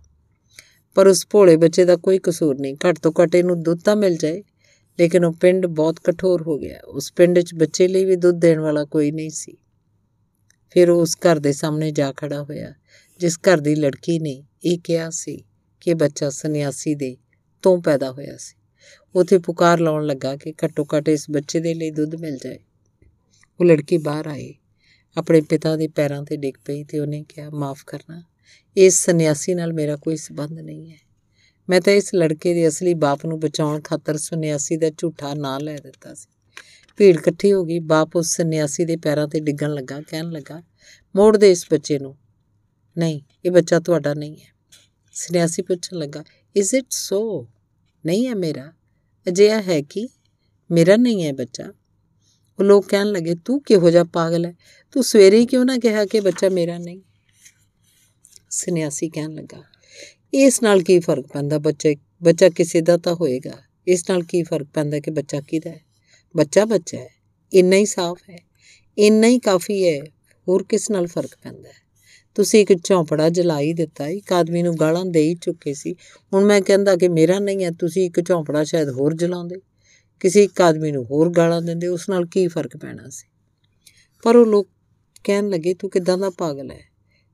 ਪਰ 0.96 1.08
ਉਸ 1.08 1.26
ਭੋਲੇ 1.30 1.56
ਬੱਚੇ 1.58 1.86
ਦਾ 1.86 1.96
ਕੋਈ 1.96 2.20
ਕਸੂਰ 2.24 2.60
ਨਹੀਂ। 2.60 2.76
ਘੱਟ 2.88 3.00
ਤੋਂ 3.00 3.12
ਘੱਟ 3.14 3.36
ਇਹਨੂੰ 3.36 3.62
ਦੁੱਧ 3.64 3.82
ਤਾਂ 3.82 3.96
ਮਿਲ 3.96 4.18
ਜਾਏ, 4.18 4.42
ਲੇਕਿਨ 5.00 5.26
ਉਹ 5.26 5.34
ਪਿੰਡ 5.34 5.66
ਬਹੁਤ 5.66 6.00
ਕਠੋਰ 6.04 6.42
ਹੋ 6.42 6.58
ਗਿਆ। 6.58 6.80
ਉਸ 6.88 7.12
ਪਿੰਡ 7.14 7.40
'ਚ 7.40 7.54
ਬੱਚੇ 7.56 7.88
ਲਈ 7.88 8.06
ਵੀ 8.06 8.16
ਦੁੱਧ 8.16 8.40
ਦੇਣ 8.40 8.60
ਵਾਲਾ 8.60 8.84
ਕੋਈ 8.86 9.12
ਨਹੀਂ 9.12 9.30
ਸੀ। 9.30 9.58
ਫਿਰ 10.76 10.90
ਉਹ 10.90 11.02
ਉਸ 11.02 11.16
ਘਰ 11.18 11.40
ਦੇ 11.40 11.54
ਸਾਹਮਣੇ 11.54 11.92
ਜਾ 11.92 12.12
ਖੜਾ 12.12 12.42
ਹੋਇਆ, 12.44 12.74
ਜਿਸ 13.20 13.38
ਘਰ 13.40 13.60
ਦੀ 13.60 13.76
ਲੜਕੀ 13.76 14.20
ਨੇ 14.20 14.44
ਇਹ 14.66 14.80
ਕਿਹਾ 14.80 15.10
ਸੀ 15.10 15.44
ਕਿ 15.82 15.94
ਬੱਚਾ 15.94 16.30
ਸੰਨਿਆਸੀ 16.30 16.96
ਦੇ 16.96 17.16
ਤੋਂ 17.64 17.82
ਪੈਦਾ 17.82 18.12
ਹੋਇਆ 18.12 18.38
ਸੀ। 18.38 18.57
ਉਥੇ 19.16 19.38
ਪੁਕਾਰ 19.38 19.80
ਲਾਉਣ 19.80 20.06
ਲੱਗਾ 20.06 20.36
ਕਿ 20.36 20.54
ਘੱਟੋ 20.66 20.88
ਘੱਟ 20.98 21.10
ਇਸ 21.10 21.30
ਬੱਚੇ 21.32 21.60
ਦੇ 21.60 21.74
ਲਈ 21.74 21.92
ਦੁੱਧ 21.92 22.16
ਮਿਲ 22.16 22.38
ਜਾਏ। 22.38 22.60
ਉਹ 23.60 23.66
ਲੜਕੀ 23.66 23.98
ਬਾਹਰ 23.98 24.28
ਆਈ, 24.28 24.56
ਆਪਣੇ 25.18 25.42
ਪਿਤਾ 25.42 25.76
ਦੇ 25.76 25.88
ਪੈਰਾਂ 25.88 26.24
ਤੇ 26.24 26.38
ਡਿੱਗ 26.38 26.56
ਪਈ 26.66 26.84
ਤੇ 26.84 27.00
ਉਹਨੇ 27.00 27.26
ਕਿਹਾ, 27.30 27.50
ਮਾਫ 27.50 27.84
ਕਰਨਾ, 27.88 28.24
ਇਸ 28.78 29.06
ਸੰਨਿਆਸੀ 29.06 29.54
ਨਾਲ 29.54 29.74
ਮੇਰਾ 29.74 29.96
ਕੋਈ 29.96 30.18
ਸਬੰਧ 30.18 30.60
ਨਹੀਂ 30.60 30.92
ਹੈ। 30.92 30.98
ਮੈਂ 31.70 31.82
ਤਾਂ 31.82 31.94
ਇਸ 31.94 32.16
ਲੜਕੇ 32.16 32.54
ਦੇ 32.54 32.68
ਅਸਲੀ 32.68 32.94
ਬਾਪ 32.94 33.26
ਨੂੰ 33.26 33.40
ਬਚਾਉਣ 33.40 33.82
ਖਾਤਰ 33.82 34.18
ਸੰਨਿਆਸੀ 34.18 34.78
ਦਾ 34.78 34.90
ਝੂਠਾ 34.98 35.34
ਨਾਂ 35.34 35.60
ਲੈ 35.60 35.78
ਦਿੱਤਾ 35.78 36.14
ਸੀ। 36.14 36.30
ਭੀੜ 36.98 37.16
ਇਕੱਠੀ 37.16 37.54
ਹੋ 37.54 37.66
ਗਈ, 37.66 37.80
ਬਾਪ 37.80 38.16
ਉਸ 38.16 38.28
ਸੰਨਿਆਸੀ 38.28 38.86
ਦੇ 38.86 38.96
ਪੈਰਾਂ 38.96 39.28
ਤੇ 39.28 39.40
ਡਿੱਗਣ 39.40 39.74
ਲੱਗਾ, 39.74 40.02
ਕਹਿਣ 40.02 40.32
ਲੱਗਾ, 40.32 40.64
ਮੋੜ 41.16 41.38
ਦੇ 41.38 41.52
ਇਸ 41.52 41.66
ਬੱਚੇ 41.72 42.00
ਨੂੰ। 42.00 42.18
ਨਹੀਂ, 42.98 43.22
ਇਹ 43.46 43.52
ਬੱਚਾ 43.52 43.80
ਤੁਹਾਡਾ 43.80 44.14
ਨਹੀਂ 44.14 44.38
ਹੈ। 44.38 44.58
ਸੰਨਿਆਸੀ 45.14 45.62
ਪੁੱਛਣ 45.62 45.98
ਲੱਗਾ 45.98 46.24
ਇਜ਼ 46.56 46.76
ਇਟ 46.76 46.86
ਸੋ 46.90 47.48
ਨਹੀਂ 48.08 48.28
ਹੈ 48.28 48.36
ਮੇਰਾ। 48.36 48.72
ਅਜਿਹਾ 49.28 49.62
ਹੈ 49.62 49.82
ਕਿ 49.82 50.08
ਮੇਰਾ 50.72 50.96
ਨਹੀਂ 50.96 51.24
ਹੈ 51.24 51.34
ਬੱਚਾ। 51.34 51.72
ਉਹ 52.60 52.64
ਲੋਕ 52.64 52.88
ਕਹਿਣ 52.88 53.08
ਲੱਗੇ, 53.08 53.36
ਤੂੰ 53.46 53.62
ਕਿਹੋ 53.62 53.90
ਜਿਹਾ 53.90 54.04
ਪਾਗਲ 54.04 54.46
ਹੈ? 54.46 54.54
ਤੂੰ 54.92 55.04
ਸਵੇਰੇ 55.04 55.40
ਹੀ 55.40 55.46
ਕਿਉਂ 55.46 55.66
ਨਾ 55.66 55.78
ਕਿਹਾ 55.78 56.06
ਕਿ 56.06 56.20
ਬੱਚਾ 56.20 56.50
ਮੇਰਾ 56.50 56.78
ਨਹੀਂ? 56.78 57.02
ਸੰਨਿਆਸੀ 58.50 59.10
ਕਹਿਣ 59.10 59.34
ਲੱਗਾ, 59.34 59.64
ਇਸ 60.34 60.62
ਨਾਲ 60.64 60.82
ਕੀ 60.82 61.00
ਫ਼ਰਕ 61.00 61.28
ਪੈਂਦਾ 61.28 61.58
ਬੱਚੇ? 61.58 61.96
ਬੱਚਾ 62.24 62.50
ਕਿਸੇ 62.50 62.82
ਦਾ 62.82 62.98
ਤਾਂ 62.98 63.16
ਹੋਏਗਾ। 63.16 63.54
ਇਸ 63.88 64.10
ਨਾਲ 64.10 64.24
ਕੀ 64.24 64.44
ਫ਼ਰਕ 64.44 64.68
ਪੈਂਦਾ 64.68 65.00
ਕਿ 65.00 65.12
ਬੱਚਾ 65.12 65.42
ਕਿਹਦਾ 65.42 65.70
ਹੈ? 65.70 65.82
ਬੱਚਾ 66.36 66.66
ਬੱਚਾ 66.66 66.98
ਹੈ। 66.98 67.10
ਇੰਨਾ 67.54 67.76
ਹੀ 67.76 67.86
ਸਾਫ਼ 67.86 68.30
ਹੈ। 68.30 68.38
ਇੰਨਾ 68.98 69.28
ਹੀ 69.28 69.40
ਕਾਫੀ 69.40 69.90
ਹੈ। 69.90 70.00
ਹੋਰ 70.48 70.64
ਕਿਸ 70.64 70.92
ਨਾਲ 70.92 71.08
ਫ਼ਰਕ 71.08 71.36
ਪੈਂਦਾ 71.44 71.70
ਹੈ? 71.70 71.87
ਤੁਸੀਂ 72.38 72.60
ਇੱਕ 72.62 72.84
ਝੌਂਪੜਾ 72.84 73.30
ਜਲਾਈ 73.30 73.74
ਦਿੱਤਾ, 73.74 74.08
ਇੱਕ 74.08 74.34
ਆਦਮੀ 74.34 74.64
ਨੂੰ 74.64 74.76
ਗਾਲਾਂ 74.80 75.06
ਦੇ 75.06 75.22
ਹੀ 75.22 75.36
ਚੁੱਕੇ 75.36 75.74
ਸੀ। 75.74 75.96
ਹੁਣ 76.34 76.46
ਮੈਂ 76.46 76.62
ਕਹਿੰਦਾ 76.62 76.96
ਕਿ 76.96 77.08
ਮੇਰਾ 77.10 77.40
ਨਹੀਂ 77.40 77.66
ਹੈ, 77.66 77.72
ਤੁਸੀਂ 77.72 78.06
ਇੱਕ 78.06 78.28
ਝੌਂਪੜਾ 78.28 78.64
ਸ਼ਾਇਦ 78.64 78.90
ਹੋਰ 78.90 79.14
ਜਲਾਉਂਦੇ। 79.14 79.56
ਕਿਸੇ 80.20 80.44
ਇੱਕ 80.44 80.62
ਆਦਮੀ 80.62 80.92
ਨੂੰ 80.92 81.06
ਹੋਰ 81.06 81.30
ਗਾਲਾਂ 81.30 81.62
ਦਿੰਦੇ, 81.62 81.88
ਉਸ 81.88 82.10
ਨਾਲ 82.10 82.26
ਕੀ 82.26 82.48
ਫ਼ਰਕ 82.48 82.78
ਪੈਣਾ 82.78 83.10
ਸੀ? 83.10 83.28
ਪਰ 84.24 84.36
ਉਹ 84.36 84.46
ਲੋਕ 84.46 84.68
ਕਹਿਣ 85.24 85.50
ਲੱਗੇ, 85.50 85.74
ਤੂੰ 85.74 85.90
ਕਿਦਾਂ 85.90 86.18
ਦਾ 86.18 86.30
ਪਾਗਲ 86.30 86.72
ਹੈ? 86.72 86.82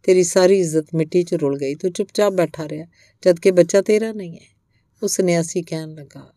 ਤੇਰੀ 0.03 0.23
ਸਾਰੀ 0.23 0.59
ਇੱਜ਼ਤ 0.59 0.85
ਮਿੱਟੀ 0.95 1.23
'ਚ 1.23 1.33
ਰੁਲ 1.33 1.57
ਗਈ, 1.57 1.75
ਤੂੰ 1.75 1.91
ਚੁੱਪਚਾਪ 1.91 2.33
ਬੈਠਾ 2.33 2.69
ਰਿਹਾ, 2.69 2.87
ਜਦ 3.25 3.39
ਕਿ 3.39 3.51
ਬੱਚਾ 3.51 3.81
ਤੇਰਾ 3.81 4.11
ਨਹੀਂ 4.11 4.35
ਹੈ। 4.35 4.57
ਉਸ 5.03 5.19
ਨਿਆਸੀ 5.19 5.61
ਕਹਿਣ 5.61 5.93
ਲੱਗਾ, 5.93 6.33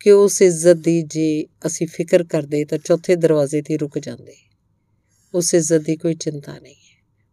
ਕਿ 0.00 0.10
ਉਸ 0.10 0.42
ਇੱਜ਼ਤ 0.42 0.76
ਦੀ 0.76 1.02
ਜੇ 1.02 1.44
ਅਸੀਂ 1.66 1.86
ਫਿਕਰ 1.86 2.24
ਕਰਦੇ 2.24 2.64
ਤਾਂ 2.64 2.78
ਚੌਥੇ 2.78 3.16
ਦਰਵਾਜ਼ੇ 3.16 3.62
ਤੇ 3.62 3.76
ਰੁਕ 3.76 3.98
ਜਾਂਦੇ। 3.98 4.34
ਉਸ 5.34 5.54
ਇੱਜ਼ਤ 5.54 5.78
ਦੀ 5.78 5.96
ਕੋਈ 5.96 6.14
ਚਿੰਤਾ 6.14 6.58
ਨਹੀਂ। 6.58 6.83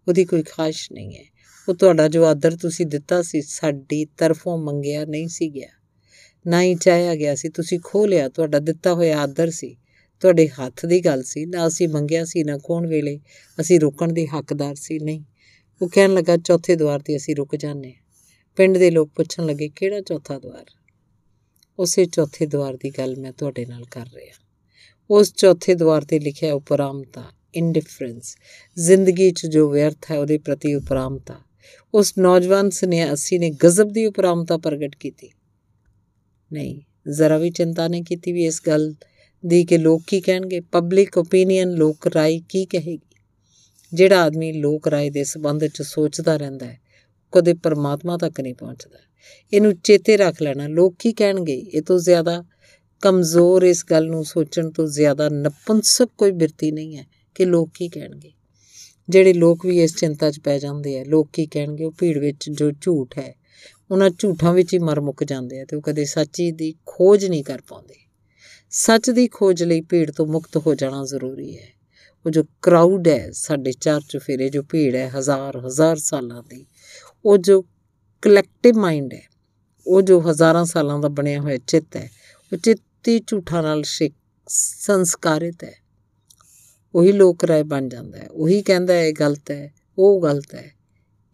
ਉਹਦੀ 0.07 0.25
ਕੋਈ 0.25 0.43
ਖਾਸ਼ 0.43 0.91
ਨਹੀਂ 0.91 1.17
ਹੈ। 1.17 1.23
ਉਹ 1.69 1.73
ਤੁਹਾਡਾ 1.73 2.07
ਜੋ 2.07 2.25
ਆਦਰ 2.25 2.55
ਤੁਸੀਂ 2.55 2.85
ਦਿੱਤਾ 2.85 3.21
ਸੀ, 3.21 3.41
ਸਾਡੀ 3.41 4.05
ਤਰਫੋਂ 4.05 4.57
ਮੰਗਿਆ 4.57 5.05
ਨਹੀਂ 5.05 5.27
ਸੀ 5.27 5.49
ਗਿਆ। 5.49 5.67
ਨਾ 6.47 6.61
ਹੀ 6.61 6.75
ਚਾਹਿਆ 6.75 7.15
ਗਿਆ 7.15 7.35
ਸੀ, 7.35 7.49
ਤੁਸੀਂ 7.49 7.79
ਖੋ 7.83 8.05
ਲਿਆ, 8.05 8.29
ਤੁਹਾਡਾ 8.29 8.59
ਦਿੱਤਾ 8.59 8.93
ਹੋਇਆ 8.93 9.19
ਆਦਰ 9.19 9.49
ਸੀ। 9.49 9.77
ਤੁਹਾਡੇ 10.19 10.47
ਹੱਥ 10.47 10.85
ਦੀ 10.85 11.05
ਗੱਲ 11.05 11.23
ਸੀ, 11.23 11.45
ਨਾ 11.45 11.67
ਅਸੀਂ 11.67 11.89
ਮੰਗਿਆ 11.89 12.25
ਸੀ, 12.25 12.43
ਨਾ 12.43 12.57
ਕੋਣ 12.57 12.87
ਵੇਲੇ 12.87 13.19
ਅਸੀਂ 13.61 13.79
ਰੁਕਣ 13.79 14.13
ਦੇ 14.13 14.27
ਹੱਕਦਾਰ 14.27 14.75
ਸੀ, 14.75 14.99
ਨਹੀਂ। 14.99 15.23
ਉਹ 15.81 15.89
ਕਹਿਣ 15.89 16.13
ਲੱਗਾ, 16.13 16.37
ਚੌਥੇ 16.37 16.75
ਦਵਾਰ 16.75 16.99
ਤੇ 16.99 17.17
ਅਸੀਂ 17.17 17.35
ਰੁਕ 17.35 17.55
ਜਾਂਦੇ 17.55 17.93
ਪਿੰਡ 18.55 18.77
ਦੇ 18.77 18.91
ਲੋਕ 18.91 19.09
ਪੁੱਛਣ 19.15 19.45
ਲੱਗੇ, 19.45 19.69
ਕਿਹੜਾ 19.69 20.01
ਚੌਥਾ 20.01 20.39
ਦਵਾਰ 20.39 20.65
ਉਸੇ 21.79 22.05
ਚੌਥੇ 22.05 22.45
ਦਵਾਰ 22.45 22.73
ਦੀ 22.73 22.89
ਗੱਲ 22.89 23.15
ਮੈਂ 23.17 23.31
ਤੁਹਾਡੇ 23.31 23.65
ਨਾਲ 23.65 23.85
ਕਰ 23.85 24.05
ਰਿਹਾ। 24.13 24.45
ਉਸ 25.09 25.33
ਚੌਥੇ 25.33 25.75
ਦਵਾਰ 25.75 26.05
ਤੇ 26.05 26.19
ਲਿਖਿਆ 26.19 26.53
ਉਪਰਾਮਤਾ। 26.53 27.23
ਇਨਡਿਫਰੈਂਸ 27.55 28.35
ਜ਼ਿੰਦਗੀ 28.79 29.31
'ਚ 29.31 29.45
ਜੋ 29.45 29.69
ਵਿਅਰਥ 29.69 30.11
ਹੈ 30.11 30.19
ਉਹਦੇ 30.19 30.37
ਪ੍ਰਤੀ 30.37 30.73
ਉਪਰਾਮਤਾ। 30.75 31.35
ਉਸ 31.93 32.13
ਨੌਜਵਾਨ 32.17 32.69
ਸੰਨਿਆਸੀ 32.69 33.39
ਨੇ 33.39 33.49
ਗਜ਼ਬ 33.65 33.89
ਦੀ 33.89 34.05
ਉਪਰਾਮਤਾ 34.05 34.57
ਪ੍ਰਗਟ 34.57 34.95
ਕੀਤੀ। 34.95 35.29
ਨਹੀਂ, 36.53 36.81
ਜ਼ਰਾ 37.11 37.37
ਵੀ 37.37 37.49
ਚਿੰਤਾ 37.49 37.87
ਨਹੀਂ 37.87 38.03
ਕੀਤੀ 38.03 38.31
ਵੀ 38.31 38.45
ਇਸ 38.45 38.61
ਗੱਲ 38.67 38.95
ਦੀ 39.45 39.65
ਕਿ 39.65 39.77
ਲੋਕ 39.77 40.03
ਕੀ 40.07 40.21
ਕਹਿਣਗੇ? 40.21 40.59
ਪਬਲਿਕ 40.59 41.17
ਓਪੀਨੀਅਨ 41.17 41.69
ਲੋਕ 41.69 42.07
ਰਾਏ 42.07 42.41
ਕੀ 42.49 42.65
ਕਹੇਗੀ? 42.65 43.15
ਜਿਹੜਾ 43.93 44.21
ਆਦਮੀ 44.21 44.53
ਲੋਕ 44.53 44.87
ਰਾਏ 44.87 45.09
ਦੇ 45.09 45.23
ਸਬੰਧ 45.23 45.65
'ਚ 45.65 45.81
ਸੋਚਦਾ 45.81 46.37
ਰਹਿੰਦਾ 46.37 46.65
ਹੈ, 46.65 46.79
ਕਦੇ 47.31 47.53
ਪਰਮਾਤਮਾ 47.53 48.17
ਤੱਕ 48.17 48.41
ਨਹੀਂ 48.41 48.53
ਪਹੁੰਚਦਾ। 48.53 48.99
ਇਹਨੂੰ 49.53 49.77
ਚੇਤੇ 49.77 50.17
ਰੱਖ 50.17 50.41
ਲੈਣਾ, 50.41 50.67
ਲੋਕ 50.67 50.95
ਕੀ 50.99 51.13
ਕਹਿਣਗੇ? 51.13 51.53
ਇਹ 51.53 51.81
ਤੋਂ 51.81 51.99
ਜ਼ਿਆਦਾ 51.99 52.43
ਕਮਜ਼ੋਰ 53.01 53.63
ਇਸ 53.63 53.85
ਗੱਲ 53.91 54.07
ਨੂੰ 54.07 54.25
ਸੋਚਣ 54.25 54.69
ਤੋਂ 54.69 54.87
ਜ਼ਿਆਦਾ 54.87 55.29
ਨਪੁੰਸਕ 55.29 56.07
ਕੋਈ 56.17 56.31
ਬਿਰਤੀ 56.31 56.71
ਨਹੀਂ 56.71 56.97
ਹੈ। 56.97 57.05
ਕਿ 57.35 57.45
ਲੋਕ 57.45 57.69
ਕੀ 57.73 57.87
ਕਹਿਣਗੇ? 57.89 58.31
ਜਿਹੜੇ 59.09 59.33
ਲੋਕ 59.33 59.65
ਵੀ 59.65 59.81
ਇਸ 59.83 59.95
ਚਿੰਤਾ 59.95 60.31
'ਚ 60.31 60.39
ਪੈ 60.39 60.57
ਜਾਂਦੇ 60.59 60.99
ਆ, 60.99 61.03
ਲੋਕ 61.03 61.29
ਕੀ 61.33 61.45
ਕਹਿਣਗੇ? 61.45 61.83
ਉਹ 61.83 61.91
ਭੀੜ 61.91 62.17
ਵਿੱਚ 62.17 62.49
ਜੋ 62.49 62.71
ਝੂਠ 62.71 63.17
ਹੈ, 63.17 63.33
ਉਹਨਾਂ 63.91 64.09
ਝੂਠਾਂ 64.09 64.53
ਵਿੱਚ 64.53 64.73
ਹੀ 64.73 64.79
ਮਰ 64.79 65.01
ਮੁੱਕ 65.01 65.23
ਜਾਂਦੇ 65.23 65.59
ਆ 65.59 65.65
ਤੇ 65.65 65.75
ਉਹ 65.75 65.81
ਕਦੇ 65.81 66.05
ਸੱਚੀ 66.05 66.51
ਦੀ 66.51 66.73
ਖੋਜ 66.85 67.25
ਨਹੀਂ 67.25 67.43
ਕਰ 67.43 67.61
ਪਾਉਂਦੇ। 67.61 67.95
ਸੱਚ 68.71 69.09
ਦੀ 69.09 69.27
ਖੋਜ 69.27 69.63
ਲਈ 69.63 69.81
ਭੀੜ 69.81 70.11
ਤੋਂ 70.11 70.25
ਮੁਕਤ 70.25 70.57
ਹੋ 70.57 70.75
ਜਾਣਾ 70.75 71.03
ਜ਼ਰੂਰੀ 71.05 71.57
ਹੈ। 71.57 71.67
ਉਹ 72.25 72.31
ਜੋ 72.31 72.43
ਕਰਾਊਡ 72.61 73.07
ਹੈ, 73.07 73.31
ਸਾਡੇ 73.31 73.71
ਚਾਰ 73.71 74.01
ਚੁਫੇਰੇ 74.09 74.49
ਜੋ 74.49 74.61
ਭੀੜ 74.63 74.95
ਹੈ, 74.95 75.09
ਹਜ਼ਾਰ 75.09 75.57
ਹਜ਼ਾਰ 75.57 75.97
ਸਾਲਾਂ 75.97 76.43
ਦੀ, 76.49 76.65
ਉਹ 77.25 77.37
ਜੋ 77.37 77.61
ਕਲੈਕਟਿਵ 78.23 78.77
ਮਾਈਂਡ 78.77 79.13
ਹੈ, 79.13 79.23
ਉਹ 79.87 80.01
ਜੋ 80.01 80.19
ਹਜ਼ਾਰਾਂ 80.21 80.65
ਸਾਲਾਂ 80.65 80.99
ਦਾ 80.99 81.07
ਬਣਿਆ 81.09 81.39
ਹੋਇਆ 81.41 81.57
ਚਿੱਤ 81.67 81.95
ਹੈ, 81.95 82.09
ਉਹ 82.51 82.57
ਚਿੱਤੀ 82.57 83.19
ਝੂਠਾਂ 83.19 83.63
ਨਾਲ 83.63 83.83
ਸੰਸਕਾਰਿਤ 84.47 85.63
ਹੈ। 85.63 85.80
ਉਹੀ 86.95 87.11
ਲੋਕ 87.11 87.43
ਰਾਏ 87.43 87.63
ਬਣ 87.63 87.89
ਜਾਂਦਾ 87.89 88.17
ਹੈ। 88.17 88.27
ਉਹੀ 88.27 88.61
ਕਹਿੰਦਾ 88.61 88.93
ਹੈ 88.93 89.11
ਗਲਤ 89.11 89.51
ਹੈ, 89.51 89.73
ਉਹ 89.97 90.23
ਗਲਤ 90.23 90.55
ਹੈ। 90.55 90.71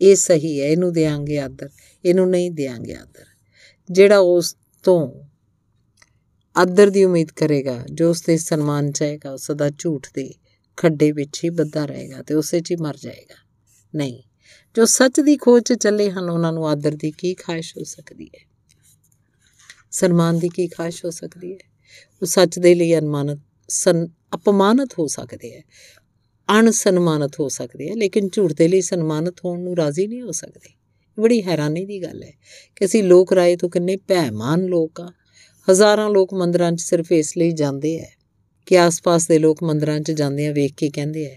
ਇਹ 0.02 0.16
ਸਹੀ 0.16 0.62
ਹੈ, 0.62 0.66
ਇਹਨੂੰ 0.68 0.94
ਦੇਾਂਗੇ 0.94 1.40
ਆਦਰ, 1.40 1.70
ਇਹਨੂੰ 2.06 2.30
ਨਹੀਂ 2.30 2.52
ਦੇਾਂਗੇ 2.52 2.96
ਆਦਰ। 2.96 3.26
ਜਿਹੜਾ 3.92 4.18
ਉਸ 4.18 4.58
ਤੋਂ 4.84 5.24
ਆਦਰ 6.58 6.90
ਦੀ 6.90 7.04
ਉਮੀਦ 7.04 7.32
ਕਰੇਗਾ, 7.32 7.84
ਜੋ 7.94 8.10
ਉਸ 8.10 8.22
ਤੇ 8.22 8.38
ਸਨਮਾਨ 8.38 8.92
ਚਾਹੇਗਾ, 8.92 9.32
ਉਹ 9.32 9.38
ਸਦਾ 9.38 9.70
ਝੂਠ 9.70 10.08
ਦੇ 10.14 10.34
ਖੱਡੇ 10.78 11.12
ਵਿੱਚ 11.12 11.44
ਹੀ 11.44 11.50
ਬੱਧਾ 11.50 11.86
ਰਹੇਗਾ 11.86 12.22
ਤੇ 12.22 12.34
ਉਸੇ 12.34 12.60
'ਚ 12.60 12.72
ਹੀ 12.72 12.76
ਮਰ 12.76 12.98
ਜਾਏਗਾ। 12.98 13.36
ਨਹੀਂ, 13.96 14.24
ਜੋ 14.76 14.86
ਸੱਚ 14.86 15.20
ਦੀ 15.20 15.38
ਖੋਜ 15.38 15.64
'ਚ 15.64 15.74
ਚੱਲੇ 15.74 16.12
ਹਨ, 16.12 16.30
ਉਹਨਾਂ 16.30 16.54
ਨੂੰ 16.54 16.70
ਆਦਰ 16.70 16.92
ਦੀ 16.92 17.12
ਕੀ 17.12 17.34
ਖਾਹਿਸ਼ 17.34 17.78
ਹੋ 17.78 17.84
ਸਕਦੀ 17.84 18.26
ਹੈ? 18.26 18.48
ਸਨਮਾਨ 19.92 20.40
ਦੀ 20.40 20.50
ਕੀ 20.50 20.68
ਖਾਹਿਸ਼ 20.68 21.06
ਹੋ 21.06 21.10
ਸਕਦੀ 21.10 21.54
ਹੈ? 21.54 21.58
ਉਹ 22.22 22.26
ਸੱਚ 22.26 22.60
ਦੇ 22.60 22.76
ਲਈ 22.76 22.98
ਅਨਮਾਨਤ 22.98 23.40
ਸਨ, 23.70 24.08
ਅਪਮਾਨਿਤ 24.36 24.90
ਹੋ 25.00 25.08
ਸਕਦੇ 25.08 25.56
ਹੈ। 25.56 25.62
ਅਣਸਨਮਾਨਿਤ 26.60 27.32
ਹੋ 27.40 27.48
ਸਕਦੇ 27.50 27.90
ਆ 27.90 27.94
ਲੇਕਿਨ 27.96 28.30
ਝੂਠ 28.34 28.54
ਦੇ 28.54 28.68
ਲਈ 28.68 28.82
ਸਨਮਾਨਿਤ 28.82 29.36
ਹੋਣ 29.46 29.60
ਨੂੰ 29.60 29.78
ਰਾਜ਼ੀ 29.78 30.08
ਨਹੀਂ 30.08 30.22
ਹੋ 30.22 30.32
ਸਕਦੇ। 30.32 30.78
ਬੜੀ 31.20 31.44
ਹੈਰਾਨੀ 31.44 31.86
ਦੀ 31.86 32.04
ਗੱਲ 32.04 32.24
ਹੈ 32.24 32.34
ਕਿ 32.76 32.86
ਅਸੀਂ 32.86 33.04
ਲੋਕ 33.04 33.34
ਰਾਏ 33.34 33.56
ਤੋਂ 33.56 33.70
ਕਿੰਨੇ 33.70 33.96
ਭੈਮਾਨ 33.96 34.66
ਲੋਕ 34.66 35.02
ਆ 35.02 35.12
ਹਜ਼ਾਰਾਂ 35.72 36.10
ਲੋਕ 36.10 36.34
ਮੰਦਰਾਂ 36.34 36.72
'ਚ 36.72 36.82
ਸਿਰਫ 36.82 37.12
ਇਸ 37.12 37.38
ਲਈ 37.38 37.52
ਜਾਂਦੇ 37.52 38.00
ਆ 38.00 38.06
ਕਿ 38.66 38.80
ਆਸ-ਪਾਸ 38.80 39.28
ਦੇ 39.28 39.40
ਲੋਕ 39.40 39.64
ਮੰਦਰਾਂ 39.64 40.00
'ਚ 40.00 40.12
ਜਾਂਦੇ 40.12 40.48
ਆ 40.48 40.52
ਵੇਖ 40.52 40.74
ਕੇ 40.78 40.90
ਕਹਿੰਦੇ 40.90 41.32
ਆ 41.32 41.36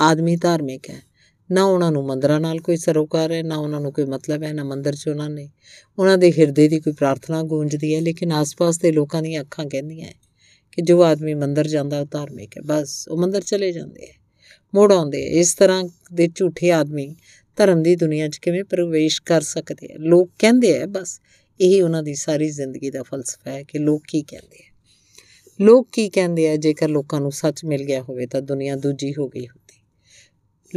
ਆਦਮੀ 0.00 0.36
ਧਾਰਮਿਕ 0.36 0.90
ਹੈ। 0.90 1.02
ਨਾ 1.50 1.64
ਉਹਨਾਂ 1.64 1.92
ਨੂੰ 1.92 2.06
ਮੰਦਰਾਂ 2.06 2.40
ਨਾਲ 2.40 2.60
ਕੋਈ 2.60 2.76
ਸਰੋਕਾਰ 2.76 3.32
ਹੈ, 3.32 3.42
ਨਾ 3.42 3.56
ਉਹਨਾਂ 3.56 3.80
ਨੂੰ 3.80 3.92
ਕੋਈ 3.92 4.04
ਮਤਲਬ 4.04 4.42
ਹੈ, 4.42 4.52
ਨਾ 4.52 4.64
ਮੰਦਰ 4.64 4.94
'ਚ 4.94 5.08
ਉਹਨਾਂ 5.08 5.30
ਨੇ। 5.30 5.50
ਉਹਨਾਂ 5.98 6.18
ਦੇ 6.18 6.32
ਹਿਰਦੇ 6.32 6.68
ਦੀ 6.68 6.80
ਕੋਈ 6.80 6.92
ਪ੍ਰਾਰਥਨਾ 6.92 7.42
ਗੂੰਜਦੀ 7.42 7.94
ਹੈ, 7.94 8.00
ਲੇਕਿਨ 8.00 8.32
ਆਸ-ਪਾਸ 8.32 8.78
ਦੇ 8.78 8.92
ਲੋਕਾਂ 8.92 9.22
ਦੀਆਂ 9.22 9.42
ਅੱਖਾਂ 9.42 9.66
ਕਹਿੰਦੀਆਂ 9.66 10.08
ਕਿ 10.72 10.82
ਜੋ 10.82 11.02
ਆਦਮੀ 11.02 11.34
ਮੰਦਰ 11.34 11.68
ਜਾਂਦਾ 11.68 12.00
ਉਹ 12.00 12.06
ਧਾਰਮਿਕ 12.10 12.56
ਹੈ, 12.58 12.62
ਬਸ 12.62 13.08
ਉਹ 13.08 13.16
ਮੰਦਰ 13.16 13.40
ਚਲੇ 13.40 13.72
ਜਾਂਦੇ 13.72 14.06
ਆ 14.06 14.14
ਮੋੜ 14.74 14.92
ਆਉਂਦੇ 14.92 15.26
ਆ 15.26 15.30
ਇਸ 15.30 15.54
ਤਰ੍ਹਾਂ 15.54 15.84
ਦੇ 16.14 16.28
ਝੂਠੇ 16.34 16.72
ਆਦਮੀ 16.72 17.16
ਧਰਮ 17.56 17.82
ਦੀ 17.82 17.96
ਦੁਨੀਆ 17.96 18.28
'ਚ 18.28 18.38
ਕਿਵੇਂ 18.38 18.64
ਪ੍ਰਵੇਸ਼ 18.64 19.22
ਕਰ 19.22 19.40
ਸਕਦੇ 19.40 19.92
ਆ 19.92 19.96
ਲੋਕ 19.98 20.30
ਕਹਿੰਦੇ 20.38 20.82
ਆ 20.82 20.86
ਬਸ 20.86 21.20
ਇਹ 21.60 21.82
ਉਹਨਾਂ 21.82 22.02
ਦੀ 22.02 22.14
ਸਾਰੀ 22.14 22.50
ਜ਼ਿੰਦਗੀ 22.50 22.90
ਦਾ 22.90 23.02
ਫਲਸਫਾ 23.02 23.50
ਹੈ 23.50 23.62
ਕਿ 23.62 23.78
ਲੋਕ 23.78 24.02
ਕੀ 24.08 24.22
ਕਹਿੰਦੇ 24.22 24.56
ਆ 24.56 24.72
ਲੋਕ 25.60 25.88
ਕੀ 25.92 26.08
ਕਹਿੰਦੇ 26.08 26.50
ਆ 26.50 26.56
ਜੇਕਰ 26.56 26.88
ਲੋਕਾਂ 26.88 27.20
ਨੂੰ 27.20 27.32
ਸੱਚ 27.32 27.64
ਮਿਲ 27.64 27.84
ਗਿਆ 27.84 28.02
ਹੋਵੇ 28.02 28.26
ਤਾਂ 28.26 28.42
ਦੁਨੀਆ 28.42 28.76
ਦੂਜੀ 28.76 29.14
ਹੋ 29.18 29.28
ਗਈ 29.28 29.46
ਹੁੰਦੀ। 29.46 29.80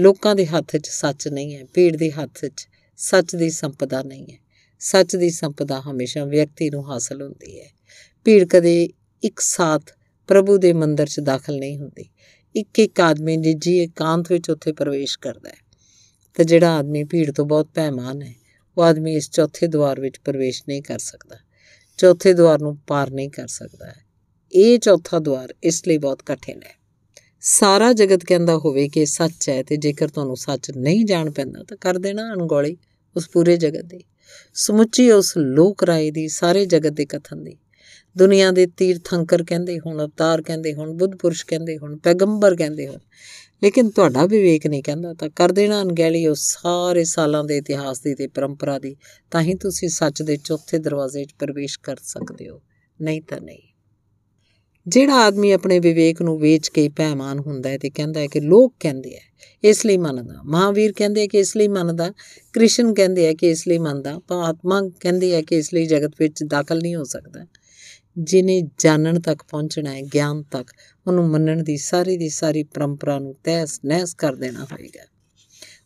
ਲੋਕਾਂ 0.01 0.35
ਦੇ 0.35 0.45
ਹੱਥ 0.45 0.77
'ਚ 0.77 0.87
ਸੱਚ 0.87 1.27
ਨਹੀਂ 1.27 1.55
ਹੈ, 1.55 1.63
ਭੀੜ 1.73 1.95
ਦੇ 1.95 2.11
ਹੱਥ 2.11 2.45
'ਚ 2.45 2.67
ਸੱਚ 2.97 3.35
ਦੀ 3.35 3.49
ਸੰਪਦਾ 3.49 4.03
ਨਹੀਂ 4.03 4.25
ਹੈ। 4.31 4.37
ਸੱਚ 4.79 5.15
ਦੀ 5.15 5.29
ਸੰਪਦਾ 5.29 5.81
ਹਮੇਸ਼ਾ 5.81 6.25
ਵਿਅਕਤੀ 6.25 6.69
ਨੂੰ 6.69 6.91
ਹਾਸਲ 6.91 7.21
ਹੁੰਦੀ 7.21 7.59
ਹੈ। 7.59 7.69
ਭੀੜ 8.23 8.47
ਕਦੇ 8.47 8.89
ਇੱਕ 9.25 9.39
ਸਾਥ 9.39 9.81
ਪ੍ਰਭੂ 10.27 10.57
ਦੇ 10.57 10.73
ਮੰਦਰ 10.73 11.07
'ਚ 11.07 11.19
ਦਾਖਲ 11.19 11.57
ਨਹੀਂ 11.57 11.77
ਹੁੰਦੀ। 11.77 12.05
ਇੱਕ 12.55 12.79
ਇੱਕ 12.79 12.99
ਆਦਮੀ 12.99 13.37
ਨਿੱਜੀ 13.37 13.83
ਇਕਾਂਤ 13.83 14.31
ਵਿੱਚ 14.31 14.49
ਉੱਥੇ 14.49 14.71
ਪ੍ਰਵੇਸ਼ 14.71 15.19
ਕਰਦਾ 15.19 15.49
ਹੈ 15.49 15.57
ਤੇ 16.33 16.43
ਜਿਹੜਾ 16.43 16.71
ਆਦਮੀ 16.71 17.03
ਭੀੜ 17.03 17.31
ਤੋਂ 17.31 17.45
ਬਹੁਤ 17.45 17.67
ਪੈਮਾਨ 17.73 18.21
ਹੈ, 18.21 18.35
ਉਹ 18.77 18.83
ਆਦਮੀ 18.83 19.15
ਇਸ 19.15 19.29
ਚੌਥੇ 19.29 19.67
ਦਵਾਰ 19.67 20.01
ਵਿੱਚ 20.01 20.19
ਪ੍ਰਵੇਸ਼ 20.25 20.63
ਨਹੀਂ 20.67 20.81
ਕਰ 20.81 20.99
ਸਕਦਾ। 20.99 21.35
ਚੌਥੇ 21.97 22.33
ਦਵਾਰ 22.33 22.61
ਨੂੰ 22.61 22.77
ਪਾਰ 22.87 23.11
ਨਹੀਂ 23.11 23.29
ਕਰ 23.29 23.47
ਸਕਦਾ 23.47 23.87
ਹੈ। 23.87 24.05
ਇਹ 24.53 24.79
ਚੌਥਾ 24.79 25.19
ਦਵਾਰ 25.19 25.53
ਇਸ 25.63 25.87
ਲਈ 25.87 25.97
ਬਹੁਤ 25.97 26.21
ਕਠਿਨ 26.25 26.57
ਹੈ। 26.57 26.79
ਸਾਰਾ 27.41 27.93
ਜਗਤ 27.93 28.25
ਕਹਿੰਦਾ 28.25 28.57
ਹੋਵੇ 28.57 28.89
ਕਿ 28.89 29.05
ਸੱਚ 29.05 29.49
ਹੈ 29.49 29.63
ਤੇ 29.63 29.77
ਜੇਕਰ 29.77 30.07
ਤੁਹਾਨੂੰ 30.07 30.37
ਸੱਚ 30.37 30.71
ਨਹੀਂ 30.71 31.05
ਜਾਣ 31.05 31.31
ਪੈਂਦਾ 31.31 31.63
ਤਾਂ 31.63 31.77
ਕਰ 31.77 31.97
ਦੇਣਾ 31.97 32.33
ਅਣਗੌਲੀ 32.33 32.77
ਉਸ 33.15 33.29
ਪੂਰੇ 33.29 33.57
ਜਗਤ 33.57 33.85
ਦੀ। 33.85 34.03
ਸਮੁੱਚੀ 34.53 35.11
ਉਸ 35.11 35.37
ਲੋਕ 35.37 35.83
ਰਾਏ 35.83 36.11
ਦੀ, 36.11 36.27
ਸਾਰੇ 36.27 36.65
ਜਗਤ 36.65 36.91
ਦੇ 36.91 37.05
ਕਥਨ 37.05 37.43
ਦੀ। 37.43 37.57
ਦੁਨੀਆ 38.17 38.51
ਦੇ 38.51 38.65
ਤੀਰਥੰਕਰ 38.65 39.43
ਕਹਿੰਦੇ 39.43 39.79
ਹੁਣ, 39.79 40.05
ਅਵਤਾਰ 40.05 40.41
ਕਹਿੰਦੇ 40.41 40.73
ਹੁਣ, 40.73 40.93
ਬੁੱਧ 40.93 41.15
ਪੁਰਸ਼ 41.15 41.45
ਕਹਿੰਦੇ 41.45 41.77
ਹੁਣ, 41.77 41.97
ਪੈਗੰਬਰ 41.97 42.55
ਕਹਿੰਦੇ 42.55 42.87
ਹੁਣ। 42.87 42.97
ਲੇਕਿਨ 43.63 43.89
ਤੁਹਾਡਾ 43.89 44.25
ਵਿਵੇਕ 44.25 44.67
ਨਹੀਂ 44.67 44.83
ਕਹਿੰਦਾ 44.83 45.13
ਤਾਂ 45.13 45.29
ਕਰ 45.29 45.51
ਦੇਣਾ 45.51 45.81
ਅਣਗਹਿਲੀ 45.81 46.27
ਉਸ 46.27 46.39
ਸਾਰੇ 46.41 47.03
ਸਾਲਾਂ 47.03 47.43
ਦੇ 47.43 47.57
ਇਤਿਹਾਸ 47.57 47.99
ਦੀ 47.99 48.15
ਤੇ 48.15 48.27
ਪਰੰਪਰਾ 48.27 48.79
ਦੀ, 48.79 48.95
ਤਾਂ 49.31 49.41
ਹੀ 49.41 49.53
ਤੁਸੀਂ 49.53 49.89
ਸੱਚ 49.89 50.21
ਦੇ 50.21 50.37
ਚੌਥੇ 50.43 50.77
ਦਰਵਾਜ਼ੇ 50.77 51.25
'ਚ 51.25 51.33
ਪ੍ਰਵੇਸ਼ 51.39 51.79
ਕਰ 51.83 51.95
ਸਕਦੇ 52.03 52.49
ਹੋ। 52.49 52.61
ਨਹੀਂ 53.01 53.21
ਤਾਂ 53.21 53.41
ਨਹੀਂ। 53.41 53.59
ਜਿਹੜਾ 54.87 55.13
ਆਦਮੀ 55.13 55.51
ਆਪਣੇ 55.51 55.79
ਵਿਵੇਕ 55.79 56.21
ਨੂੰ 56.21 56.39
ਵੇਚ 56.39 56.67
ਕੇ 56.67 56.89
ਪੈਮਾਨ 56.89 57.39
ਹੁੰਦਾ 57.39 57.69
ਹੈ 57.69 57.77
ਤੇ 57.77 57.89
ਕਹਿੰਦਾ 57.89 58.19
ਹੈ 58.19 58.27
ਕਿ 58.27 58.39
ਲੋਕ 58.39 58.75
ਕਹਿੰਦੇ 58.79 59.15
ਆ 59.15 59.19
ਇਸ 59.63 59.85
ਲਈ 59.85 59.97
ਮੰਨਦਾ। 59.97 60.41
ਮਹਾਵੀਰ 60.43 60.93
ਕਹਿੰਦੇ 60.93 61.23
ਆ 61.23 61.27
ਕਿ 61.27 61.37
ਇਸ 61.37 61.57
ਲਈ 61.57 61.67
ਮੰਨਦਾ। 61.67 62.11
ਕ੍ਰਿਸ਼ਨ 62.53 62.93
ਕਹਿੰਦੇ 62.93 63.27
ਆ 63.27 63.33
ਕਿ 63.33 63.49
ਇਸ 63.49 63.67
ਲਈ 63.67 63.77
ਮੰਨਦਾ। 63.77 64.19
ਪਰਮਾਤਮਾ 64.19 64.81
ਕਹਿੰਦੇ 64.99 65.35
ਆ 65.35 65.41
ਕਿ 65.41 65.55
ਇਸ 65.55 65.73
ਲਈ 65.73 65.85
ਜਗਤ 65.85 66.11
ਵਿੱਚ 66.19 66.43
ਦਾਖਲ 66.43 66.79
ਨਹੀਂ 66.81 66.95
ਹੋ 66.95 67.03
ਸਕਦਾ। 67.03 67.45
ਜਿਨੇ 68.17 68.61
ਜਾਣਨ 68.79 69.19
ਤੱਕ 69.21 69.43
ਪਹੁੰਚਣਾ 69.43 69.93
ਹੈ, 69.93 70.01
ਗਿਆਨ 70.01 70.43
ਤੱਕ, 70.43 70.71
ਉਹਨੂੰ 71.07 71.29
ਮੰਨਣ 71.29 71.63
ਦੀ 71.63 71.77
ਸਾਰੀ 71.77 72.17
ਦੀ 72.17 72.29
ਸਾਰੀ 72.29 72.63
ਪਰੰਪਰਾ 72.63 73.19
ਨੂੰ 73.19 73.35
ਤੈਸ 73.43 73.79
ਨਹਿਸ 73.85 74.13
ਕਰ 74.13 74.35
ਦੇਣਾ 74.35 74.63
ਹੋਵੇਗਾ 74.63 75.05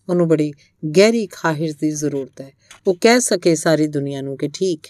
ਉਹਨੂੰ 0.10 0.28
ਬੜੀ 0.28 0.52
ਗਹਿਰੀ 0.98 1.28
ਖਾਹਿਸ਼ 1.28 1.76
ਦੀ 1.76 1.92
ਜ਼ਰੂਰਤ 1.92 2.42
ਹੈ। 2.42 2.52
ਉਹ 2.88 2.96
ਕਹਿ 3.02 3.20
ਸਕੇ 3.20 3.56
ਸਾਰੀ 3.56 3.88
ਦੁਨੀਆ 3.88 4.22
ਨੂੰ 4.22 4.38
ਕਿ 4.38 4.50
ਠੀਕ 4.54 4.88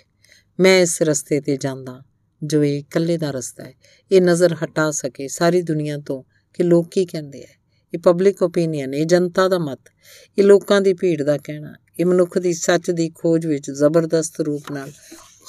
ਮੈਂ 0.59 0.81
ਇਸ 0.81 1.01
ਰਸਤੇ 1.01 1.41
ਤੇ 1.41 1.57
ਜਾਂਦਾ, 1.57 2.03
ਜੋ 2.43 2.63
ਇਹ 2.63 2.79
ਇਕੱਲੇ 2.79 3.17
ਦਾ 3.17 3.31
ਰਸਤਾ 3.31 3.63
ਹੈ। 3.63 3.73
ਇਹ 4.11 4.21
ਨਜ਼ਰ 4.21 4.53
ਹਟਾ 4.53 4.91
ਸਕੇ 4.91 5.27
ਸਾਰੀ 5.27 5.61
ਦੁਨੀਆ 5.61 5.97
ਤੋਂ 5.97 6.23
ਕਿ 6.53 6.63
ਲੋਕ 6.63 6.89
ਕੀ 6.91 7.05
ਕਹਿੰਦੇ 7.05 7.43
ਆ 7.43 7.47
ਇਹ 7.93 7.99
ਪਬਲਿਕ 7.99 8.41
ਓਪੀਨੀਅਨ 8.43 8.93
ਇਹ 8.93 9.05
ਜਨਤਾ 9.05 9.47
ਦਾ 9.47 9.59
ਮਤ, 9.59 9.79
ਇਹ 10.37 10.43
ਲੋਕਾਂ 10.43 10.81
ਦੀ 10.81 10.93
ਭੀੜ 10.93 11.23
ਦਾ 11.23 11.37
ਕਹਿਣਾ, 11.37 11.73
ਇਹ 11.99 12.05
ਮਨੁੱਖ 12.05 12.37
ਦੀ 12.37 12.53
ਸੱਚ 12.53 12.91
ਦੀ 12.91 13.09
ਖੋਜ 13.09 13.45
ਵਿੱਚ 13.45 13.71
ਜ਼ਬਰਦਸਤ 13.71 14.41
ਰੂਪ 14.41 14.71
ਨਾਲ 14.71 14.91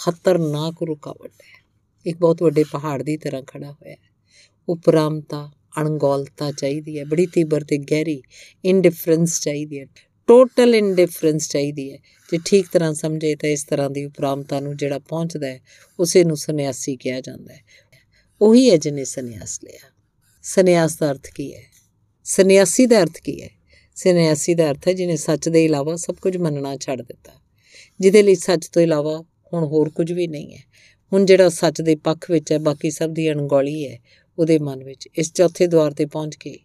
ਖਤਰਨਾਕ 0.05 0.83
ਰੁਕਾਵਟ 0.83 1.31
ਹੈ। 1.31 1.60
ਇੱਕ 2.07 2.19
ਬਹੁਤ 2.19 2.43
ਵੱਡੇ 2.43 2.65
ਪਹਾੜ 2.65 3.03
ਦੀ 3.03 3.17
ਤਰ੍ਹਾਂ 3.17 3.43
ਖੜਾ 3.43 3.73
ਹੋਇਆ 3.73 3.93
ਹੈ। 3.93 3.97
ਉਪਰਾਮਤਾ, 4.69 5.51
ਅਣਗੌਲਤਾ 5.81 6.53
ਚਾਹੀਦੀ 6.53 6.99
ਹੈ, 6.99 7.05
ਬੜੀ 7.05 7.27
ਤੀਬਰ 7.27 7.65
ਤੇ 7.65 7.79
ਗਹਿਰੀ 7.79 8.23
ਇਨਡਿਫਰੈਂਸ 8.65 9.41
ਚਾਹੀਦੀ 9.41 9.81
ਹੈ 9.81 9.87
ਟੋਟਲ 10.27 10.75
ਇਨਡਿਫਰੈਂਸ 10.75 11.49
ਚਾਹੀਦੀ 11.49 11.93
ਹੈ। 11.93 11.99
ਜੇ 12.33 12.39
ਠੀਕ 12.45 12.67
ਤਰ੍ਹਾਂ 12.73 12.95
ਸਮਝੇ 12.95 13.35
ਤਾਂ 13.35 13.49
ਇਸ 13.49 13.65
ਤਰ੍ਹਾਂ 13.65 13.91
ਦੀ 13.91 14.05
ਉਪਰਾਮਤਾ 14.05 14.61
ਨੂੰ 14.61 14.77
ਜਿਹੜਾ 14.77 14.99
ਪਹੁੰਚਦਾ 14.99 15.47
ਹੈ, 15.47 15.61
ਉਸੇ 15.99 16.25
ਨੂੰ 16.25 16.37
ਸੰਨਿਆਸੀ 16.37 16.97
ਕਿਹਾ 16.97 17.21
ਜਾਂਦਾ 17.21 17.55
ਹੈ। 17.55 17.61
ਉਹੀ 18.41 18.71
ਹੈ 18.71 18.77
ਜਿਹਨੇ 18.77 19.05
ਸੰਨਿਆਸ 19.05 19.61
ਲਿਆ। 19.65 19.91
ਸੰਨਿਆਸ 20.43 20.99
ਦਾ 20.99 21.11
ਅਰਥ 21.11 21.31
ਕੀ 21.35 21.55
ਹੈ? 21.55 21.63
ਸੰਨਿਆਸੀ 22.25 22.87
ਦਾ 22.87 23.03
ਅਰਥ 23.03 23.19
ਕੀ 23.25 23.43
ਹੈ? 23.43 23.51
ਸੰਨਿਆਸੀ 23.95 24.55
ਦਾ 24.55 24.71
ਅਰਥ 24.71 24.89
ਹੈ 24.89 24.93
ਜਿਹਨੇ 24.93 25.17
ਸੱਚ 25.17 25.49
ਦੇ 25.49 25.65
ਇਲਾਵਾ 25.65 25.97
ਸਭ 25.97 26.15
ਕੁਝ 26.15 26.37
ਮੰਨਣਾ 26.37 26.77
ਛੱਡ 26.77 27.03
ਦਿੱਤਾ। 27.03 27.33
ਜਿਹਦੇ 28.01 28.23
ਲਈ 28.23 28.35
ਸੱਚ 28.35 28.69
ਤੋਂ 28.69 28.83
ਇਲਾਵਾ 28.83 29.25
ਹੁਣ 29.53 29.65
ਹੋਰ 29.65 29.89
ਕੁਝ 29.89 30.13
ਵੀ 30.13 30.27
ਨਹੀਂ 30.27 30.57
ਹੈ। 30.57 30.63
ਹੁਣ 31.13 31.25
ਜਿਹੜਾ 31.25 31.49
ਸੱਚ 31.49 31.81
ਦੇ 31.81 31.95
ਪੱਖ 31.95 32.31
ਵਿੱਚ 32.31 32.53
ਹੈ, 32.53 32.59
ਬਾਕੀ 32.59 32.91
ਸਭ 32.91 33.11
ਦੀ 33.11 33.31
ਅਣਗੌਲੀ 33.33 33.89
ਹੈ, 33.89 33.99
ਉਹਦੇ 34.39 34.59
ਮਨ 34.59 34.85
ਵਿੱਚ, 34.85 35.09
ਇਸ 35.15 35.33
ਚੌਥੇ 35.33 35.67
ਦਵਾਰ 35.67 35.93
ਤੇ 35.93 36.07
ਪਹੁੰਚ 36.07 36.37
ਕੇ 36.37 36.59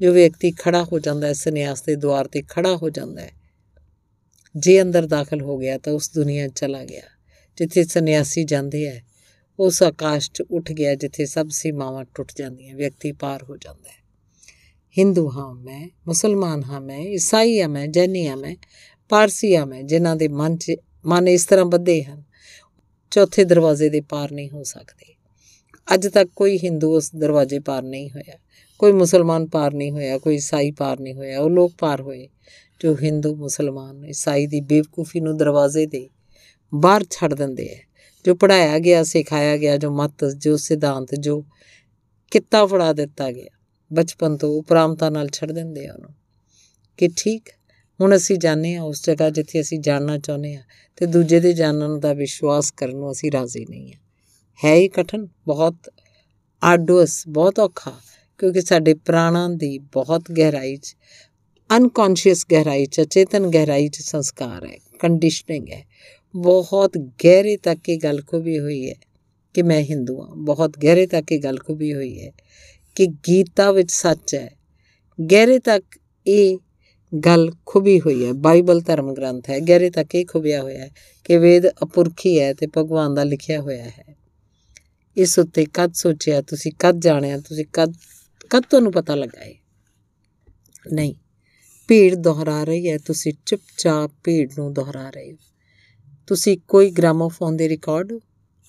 ਜੋ 0.00 0.12
ਵਿਅਕਤੀ 0.12 0.52
ਖੜਾ 0.52 0.84
ਹੋ 0.84 0.98
ਜਾਂਦਾ 0.98 1.26
ਹੈ, 1.26 1.32
ਸੰਨਿਆਸ 1.32 1.82
ਦੇ 1.82 1.96
ਦਵਾਰ 1.96 2.28
ਤੇ 2.28 2.42
ਖੜਾ 2.48 2.76
ਹੋ 2.76 2.90
ਜਾਂਦਾ 2.90 3.22
ਹੈ, 3.22 3.32
ਜੇ 4.56 4.82
ਅੰਦਰ 4.82 5.06
ਦਾਖਲ 5.06 5.40
ਹੋ 5.40 5.58
ਗਿਆ 5.58 5.78
ਤਾਂ 5.78 5.92
ਉਸ 5.92 6.10
ਦੁਨੀਆ 6.14 6.48
ਚਲਾ 6.48 6.84
ਗਿਆ। 6.84 7.02
ਜਿੱਥੇ 7.56 7.84
ਸੰਨਿਆਸੀ 7.84 8.44
ਜਾਂਦੇ 8.44 8.88
ਹੈ, 8.88 9.02
ਉਸ 9.58 9.82
ਆਕਾਸ਼ 9.82 10.30
'ਚ 10.30 10.42
ਉੱਠ 10.50 10.72
ਗਿਆ 10.72 10.94
ਜਿੱਥੇ 10.94 11.26
ਸਭ 11.26 11.48
ਸੀਮਾਵਾਂ 11.48 12.04
ਟੁੱਟ 12.14 12.32
ਜਾਂਦੀਆਂ, 12.36 12.76
ਵਿਅਕਤੀ 12.76 13.12
ਪਾਰ 13.12 13.42
ਹੋ 13.42 13.56
ਜਾਂਦਾ 13.56 13.88
ਹੈ। 13.88 13.98
ਹਿੰਦੂ 14.98 15.30
ਹਾਂ 15.30 15.54
ਮੈਂ, 15.54 15.88
ਮੁਸਲਮਾਨ 16.06 16.62
ਹਾਂ 16.62 16.80
ਮੈਂ, 16.80 17.00
ਈਸਾਈ 17.00 17.60
ਹਾਂ 17.60 17.68
ਮੈਂ, 17.68 17.86
ਜੈਨੀ 17.86 18.26
ਹਾਂ 18.26 18.36
ਮੈਂ, 18.36 18.56
ਪਾਰਸੀ 19.08 19.56
ਹਾਂ 19.56 19.66
ਮੈਂ, 19.66 19.82
ਜਿਨ੍ਹਾਂ 19.82 20.16
ਦੇ 20.16 20.28
ਮਨ 20.28 20.56
'ਚ 20.56 20.72
ਮਨ 21.04 21.28
ਇਸ 21.28 21.46
ਤਰ੍ਹਾਂ 21.46 21.66
ਬੱਧੇ 21.66 22.02
ਹਨ 22.02 22.22
ਚੌਥੇ 23.10 23.44
ਦਰਵਾਜ਼ੇ 23.44 23.88
ਦੇ 23.88 24.00
ਪਾਰ 24.00 24.32
ਨਹੀਂ 24.32 24.50
ਹੋ 24.50 24.62
ਸਕਦੇ। 24.62 25.14
ਅੱਜ 25.94 26.08
ਤੱਕ 26.08 26.30
ਕੋਈ 26.36 26.58
ਹਿੰਦੂ 26.58 26.96
ਉਸ 26.96 27.10
ਦਰਵਾਜ਼ੇ 27.14 27.58
ਪਾਰ 27.58 27.82
ਨਹੀਂ 27.82 28.10
ਹੋਇਆ। 28.10 28.38
ਕੋਈ 28.78 28.92
ਮੁਸਲਮਾਨ 28.92 29.46
ਪਾਰ 29.46 29.74
ਨਹੀਂ 29.74 29.90
ਹੋਇਆ, 29.90 30.18
ਕੋਈ 30.18 30.34
ਈਸਾਈ 30.34 30.70
ਪਾਰ 30.70 31.00
ਨਹੀਂ 31.00 31.14
ਹੋਇਆ। 31.14 31.40
ਉਹ 31.40 31.50
ਲੋਕ 31.50 31.72
ਪਾਰ 31.78 32.00
ਹੋਏ 32.00 32.28
ਜੋ 32.80 32.96
ਹਿੰਦੂ 33.02 33.36
ਮੁਸਲਮਾਨ, 33.36 34.04
ਈਸਾਈ 34.06 34.46
ਦੀ 34.46 34.60
ਬੇਵਕੂਫੀ 34.60 35.20
ਨੂੰ 35.20 35.36
ਦਰਵਾਜ਼ੇ 35.36 35.86
ਦੇ 35.86 36.10
ਬਾਹਰ 36.74 37.04
ਛੱਡ 37.10 37.34
ਦਿੰਦੇ 37.34 37.66
ਐ 37.66 37.78
ਜੋ 38.24 38.34
ਪੜਾਇਆ 38.34 38.78
ਗਿਆ, 38.78 39.02
ਸਿਖਾਇਆ 39.02 39.56
ਗਿਆ, 39.56 39.76
ਜੋ 39.76 39.90
ਮਤ, 39.90 40.24
ਜੋ 40.24 40.56
ਸਿਧਾਂਤ, 40.56 41.14
ਜੋ 41.14 41.44
ਕਿੱਤਾ 42.30 42.66
ਫੜਾ 42.66 42.92
ਦਿੱਤਾ 42.92 43.32
ਗਿਆ, 43.32 43.58
ਬਚਪਨ 43.92 44.36
ਤੋਂ 44.36 44.50
ਉਪਰਾਮਤਾ 44.50 45.10
ਨਾਲ 45.10 45.28
ਛੱਡ 45.32 45.52
ਦਿੰਦੇ 45.52 45.86
ਆ 45.86 45.92
ਉਹਨੂੰ। 45.92 46.10
ਕਿ 46.96 47.08
ਠੀਕ 47.16 47.48
ਹੁਣ 48.00 48.16
ਅਸੀਂ 48.16 48.36
ਜਾਣਦੇ 48.38 48.74
ਆ 48.74 48.82
ਉਸ 48.82 49.02
ਜਗ੍ਹਾ 49.04 49.30
ਜਿੱਥੇ 49.30 49.60
ਅਸੀਂ 49.60 49.78
ਜਾਣਨਾ 49.78 50.18
ਚਾਹੁੰਦੇ 50.18 50.54
ਆ 50.54 50.62
ਤੇ 50.96 51.06
ਦੂਜੇ 51.06 51.40
ਦੇ 51.40 51.52
ਜਾਣਨ 51.52 51.98
ਦਾ 52.00 52.12
ਵਿਸ਼ਵਾਸ 52.12 52.70
ਕਰਨ 52.70 52.96
ਨੂੰ 52.96 53.10
ਅਸੀਂ 53.12 53.32
ਰਾਜ਼ੀ 53.32 53.64
ਨਹੀਂ 53.70 53.92
ਆ 53.92 53.96
ਹੈ 54.64 54.74
ਹੀ 54.74 54.88
ਕਠਨ? 54.88 55.26
ਬਹੁਤ 55.46 55.74
ਆਡੂਸ 56.62 57.22
ਬਹੁਤ 57.28 57.58
ਔਖਾ, 57.58 57.92
ਕਿਉਂਕਿ 58.38 58.60
ਸਾਡੇ 58.60 58.94
ਪ੍ਰਾਣਾਂ 58.94 59.50
ਦੀ 59.50 59.78
ਬਹੁਤ 59.78 60.32
ਗਹਿਰਾਈ 60.32 60.76
'ਚ 60.76 60.96
ਅਨਕੌਂਸ਼ੀਅਸ 61.76 62.44
ਗਹਿਰਾਈ 62.52 62.86
'ਚ 62.86 63.00
ਚੇਤਨ 63.00 63.46
ਗਹਿਰਾਈ 63.50 63.88
'ਚ 63.88 63.96
ਸੰਸਕਾਰ 63.96 64.66
ਹੈ 64.66 64.76
ਕੰਡੀਸ਼ਨਿੰਗ 65.00 65.68
ਹੈ। 65.68 65.84
ਬਹੁਤ 66.36 66.98
ਗਹਿਰੇ 66.98 67.56
ਤੱਕ 67.56 67.88
ਇਹ 67.88 67.98
ਗੱਲ 67.98 68.22
ਖੁਬੀ 68.22 68.58
ਹੋਈ 68.58 68.88
ਹੈ 68.90 68.94
ਕਿ 69.54 69.62
ਮੈਂ 69.62 69.80
ਹਿੰਦੂ 69.82 70.20
ਹਾਂ। 70.20 70.34
ਬਹੁਤ 70.36 70.78
ਗਹਿਰੇ 70.78 71.06
ਤੱਕ 71.06 71.32
ਇਹ 71.32 71.40
ਗੱਲ 71.40 71.58
ਖੁਬੀ 71.58 71.94
ਹੋਈ 71.94 72.20
ਹੈ 72.20 72.32
ਕਿ 72.96 73.06
ਗੀਤਾ 73.06 73.72
ਵਿੱਚ 73.72 73.92
ਸੱਚ 73.92 74.34
ਹੈ। 74.34 74.50
ਗਹਿਰੇ 75.18 75.58
ਤੱਕ 75.58 75.98
ਇਹ 76.26 76.58
ਗੱਲ 77.18 77.50
ਖੁਬੀ 77.66 78.00
ਹੋਈ 78.00 78.26
ਹੈ। 78.26 78.32
ਬਾਈਬਲ 78.32 78.80
ਧਰਮ 78.80 79.14
ਗ੍ਰੰਥ 79.14 79.50
ਹੈ। 79.50 79.60
ਗਹਿਰੇ 79.60 79.90
ਤੱਕ 79.90 80.14
ਇਹ 80.14 80.26
ਖੁਬਿਆ 80.26 80.62
ਹੋਇਆ 80.62 80.84
ਹੈ 80.84 80.90
ਕਿ 81.24 81.36
ਵੇਦ 81.36 81.68
ਅਪੁਰਖੀ 81.68 82.40
ਹੈ 82.40 82.54
ਤੇ 82.54 82.66
ਭਗਵਾਨ 82.76 83.14
ਦਾ 83.14 83.24
ਲਿਖਿਆ 83.24 83.60
ਹੋਇਆ 83.60 83.84
ਹੈ। 83.84 84.16
ਇਸ 85.16 85.38
ਉੱਤੇ 85.38 85.66
ਕਦ 85.74 85.92
ਸੋਚਿਆ, 85.94 86.40
ਤੁਸੀਂ 86.40 86.72
ਕਦ 86.78 87.00
ਜਾਣਿਆ, 87.00 87.38
ਤੁਸੀਂ 87.38 87.64
ਕਦ 87.72 87.94
ਕਦ 88.50 88.62
ਤੁਹਾਨੂੰ 88.70 88.92
ਪਤਾ 88.92 89.14
ਲੱਗਾ 89.14 89.44
ਹੈ 89.44 89.54
ਨਹੀਂ। 90.92 91.14
ਭੀੜ 91.88 92.14
ਦੁਹਰਾ 92.14 92.64
ਰਹੀ 92.64 92.90
ਹੈ। 92.90 92.98
ਤੁਸੀਂ 92.98 93.32
ਚੁੱਪਚਾਪ 93.46 94.10
ਭੀੜ 94.24 94.52
ਨੂੰ 94.58 94.72
ਦੁਹਰਾ 94.72 95.10
ਰਹੇ 95.10 95.32
ਹੋ। 95.32 95.36
ਤੁਸੀਂ 96.26 96.58
ਕੋਈ 96.68 96.90
ਗ੍ਰਾਮੋਫੋਨ 96.90 97.56
ਦੇ 97.56 97.68
ਰਿਕਾਰਡ 97.68 98.12
ਹੋ? 98.12 98.20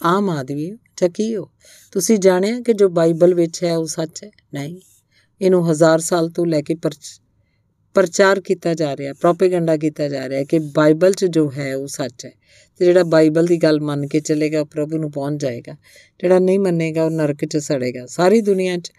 ਆਮ 0.01 0.29
ਆਦਮੀ 0.29 0.71
ਹੋ 0.71 0.77
ਜਾਂ 1.01 1.09
ਕੀ 1.09 1.35
ਹੋ? 1.35 1.49
ਤੁਸੀਂ 1.91 2.17
ਜਾਣਿਆ 2.17 2.59
ਕਿ 2.59 2.73
ਜੋ 2.73 2.89
ਬਾਈਬਲ 2.89 3.33
ਵਿੱਚ 3.33 3.63
ਹੈ 3.63 3.77
ਉਹ 3.77 3.87
ਸੱਚ 3.87 4.23
ਹੈ? 4.23 4.31
ਨਹੀਂ। 4.53 4.77
ਇਹਨੂੰ 5.41 5.71
ਹਜ਼ਾਰ 5.71 5.99
ਸਾਲ 5.99 6.29
ਤੋਂ 6.29 6.45
ਲੈ 6.45 6.61
ਕੇ 6.61 6.75
ਪ੍ਰਚਾਰ 7.93 8.41
ਕੀਤਾ 8.41 8.73
ਜਾ 8.73 8.97
ਰਿਹਾ, 8.97 9.13
ਪ੍ਰੋਪੇਗੈਂਡਾ 9.13 9.77
ਕੀਤਾ 9.77 10.07
ਜਾ 10.07 10.29
ਰਿਹਾ 10.29 10.43
ਕਿ 10.43 10.59
ਬਾਈਬਲ 10.59 11.11
'ਚ 11.11 11.25
ਜੋ 11.25 11.51
ਹੈ 11.57 11.75
ਉਹ 11.75 11.87
ਸੱਚ 11.87 12.25
ਹੈ। 12.25 12.31
ਤੇ 12.77 12.85
ਜਿਹੜਾ 12.85 13.03
ਬਾਈਬਲ 13.03 13.45
ਦੀ 13.45 13.57
ਗੱਲ 13.57 13.81
ਮੰਨ 13.81 14.07
ਕੇ 14.07 14.19
ਚੱਲੇਗਾ 14.19 14.63
ਪ੍ਰਭੂ 14.63 14.97
ਨੂੰ 14.97 15.11
ਪਹੁੰਚ 15.11 15.41
ਜਾਏਗਾ। 15.41 15.73
ਜਿਹੜਾ 16.19 16.39
ਨਹੀਂ 16.39 16.59
ਮੰਨੇਗਾ, 16.59 17.05
ਉਹ 17.05 17.11
ਨਰਕ 17.11 17.45
'ਚ 17.45 17.57
ਸੜੇਗਾ। 17.57 18.05
ਸਾਰੀ 18.05 18.41
ਦੁਨੀਆ 18.41 18.77
'ਚ 18.77 18.91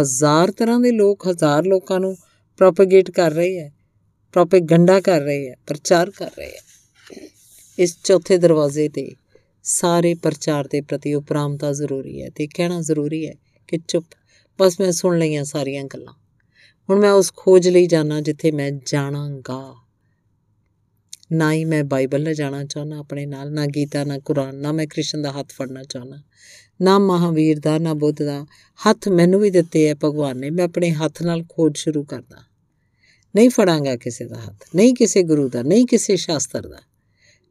ਹਜ਼ਾਰ 0.00 0.50
ਤਰ੍ਹਾਂ 0.50 0.80
ਦੇ 0.80 0.90
ਲੋਕ, 0.90 1.28
ਹਜ਼ਾਰ 1.28 1.64
ਲੋਕਾਂ 1.64 2.00
ਨੂੰ 2.00 2.16
ਪ੍ਰੋਪਗੇਟ 2.56 3.10
ਕਰ 3.10 3.30
ਰਹੇ 3.30 3.60
ਹੈ, 3.60 3.72
ਪ੍ਰੋਪੇਗੰਡਾ 4.32 5.00
ਕਰ 5.00 5.20
ਰਹੇ 5.20 5.50
ਹੈ, 5.50 5.56
ਪ੍ਰਚਾਰ 5.66 6.10
ਕਰ 6.10 6.30
ਰਹੇ 6.38 6.50
ਹੈ। 6.50 6.74
ਇਸ 7.78 7.96
ਚੌਥੇ 8.04 8.38
ਦਰਵਾਜ਼ੇ 8.38 8.88
ਤੇ 8.88 9.10
ਸਾਰੇ 9.62 10.14
ਪ੍ਰਚਾਰ 10.14 10.68
ਦੇ 10.68 10.80
ਪ੍ਰਤੀ 10.80 11.14
ਉਪਰਾਮਤਾ 11.14 11.72
ਜ਼ਰੂਰੀ 11.72 12.22
ਹੈ 12.22 12.28
ਤੇ 12.28 12.46
ਕਹਿਣਾ 12.46 12.80
ਜ਼ਰੂਰੀ 12.80 13.28
ਹੈ 13.28 13.34
ਕਿ 13.68 13.78
ਚੁੱਪ। 13.88 14.06
ਬਸ 14.60 14.80
ਮੈਂ 14.80 14.92
ਸੁਣ 14.92 15.18
ਲਈਆਂ 15.18 15.44
ਸਾਰੀਆਂ 15.44 15.84
ਗੱਲਾਂ। 15.84 16.23
ਹੁਣ 16.90 17.00
ਮੈਂ 17.00 17.12
ਉਸ 17.12 17.32
ਖੋਜ 17.36 17.68
ਲਈ 17.68 17.86
ਜਾਣਾ 17.86 18.20
ਜਿੱਥੇ 18.20 18.50
ਮੈਂ 18.50 18.70
ਜਾਣਾਂਗਾ। 18.86 19.74
ਨਾ 21.32 21.52
ਹੀ 21.52 21.64
ਮੈਂ 21.64 21.84
ਬਾਈਬਲ 21.84 22.22
ਲੈ 22.22 22.34
ਜਾਣਾ 22.34 22.64
ਚਾਹੁੰਦਾ 22.64 22.96
ਆਪਣੇ 22.96 23.26
ਨਾਲ, 23.26 23.52
ਨਾ 23.52 23.66
ਗੀਤਾ, 23.66 24.04
ਨਾ 24.04 24.18
ਕੁਰਾਨ, 24.18 24.54
ਨਾ 24.54 24.72
ਮੈਂ 24.72 24.86
ਕ੍ਰਿਸ਼ਨ 24.86 25.22
ਦਾ 25.22 25.32
ਹੱਥ 25.32 25.52
ਫੜਨਾ 25.52 25.82
ਚਾਹੁੰਦਾ। 25.82 26.16
ਨਾ 26.82 26.98
ਮਹਾਵੀਰ 26.98 27.60
ਦਾ, 27.60 27.78
ਨਾ 27.78 27.94
ਬੁੱਧ 27.94 28.22
ਦਾ। 28.22 28.46
ਹੱਥ 28.88 29.08
ਮੈਨੂੰ 29.08 29.40
ਵੀ 29.40 29.50
ਦਿੱਤੇ 29.50 29.88
ਹੈ 29.88 29.94
ਭਗਵਾਨ 29.94 30.38
ਨੇ, 30.38 30.50
ਮੈਂ 30.50 30.64
ਆਪਣੇ 30.64 30.90
ਹੱਥ 30.90 31.22
ਨਾਲ 31.22 31.42
ਖੋਜ 31.42 31.78
ਸ਼ੁਰੂ 31.78 32.04
ਕਰਦਾ। 32.04 32.44
ਨਹੀਂ 33.36 33.50
ਫੜਾਂਗਾ 33.50 33.96
ਕਿਸੇ 33.96 34.24
ਦਾ 34.24 34.36
ਹੱਥ, 34.36 34.64
ਨਹੀਂ 34.74 34.94
ਕਿਸੇ 34.94 35.22
ਗੁਰੂ 35.22 35.48
ਦਾ, 35.48 35.62
ਨਹੀਂ 35.62 35.86
ਕਿਸੇ 35.86 36.16
ਸ਼ਾਸਤਰ 36.16 36.68
ਦਾ। 36.68 36.80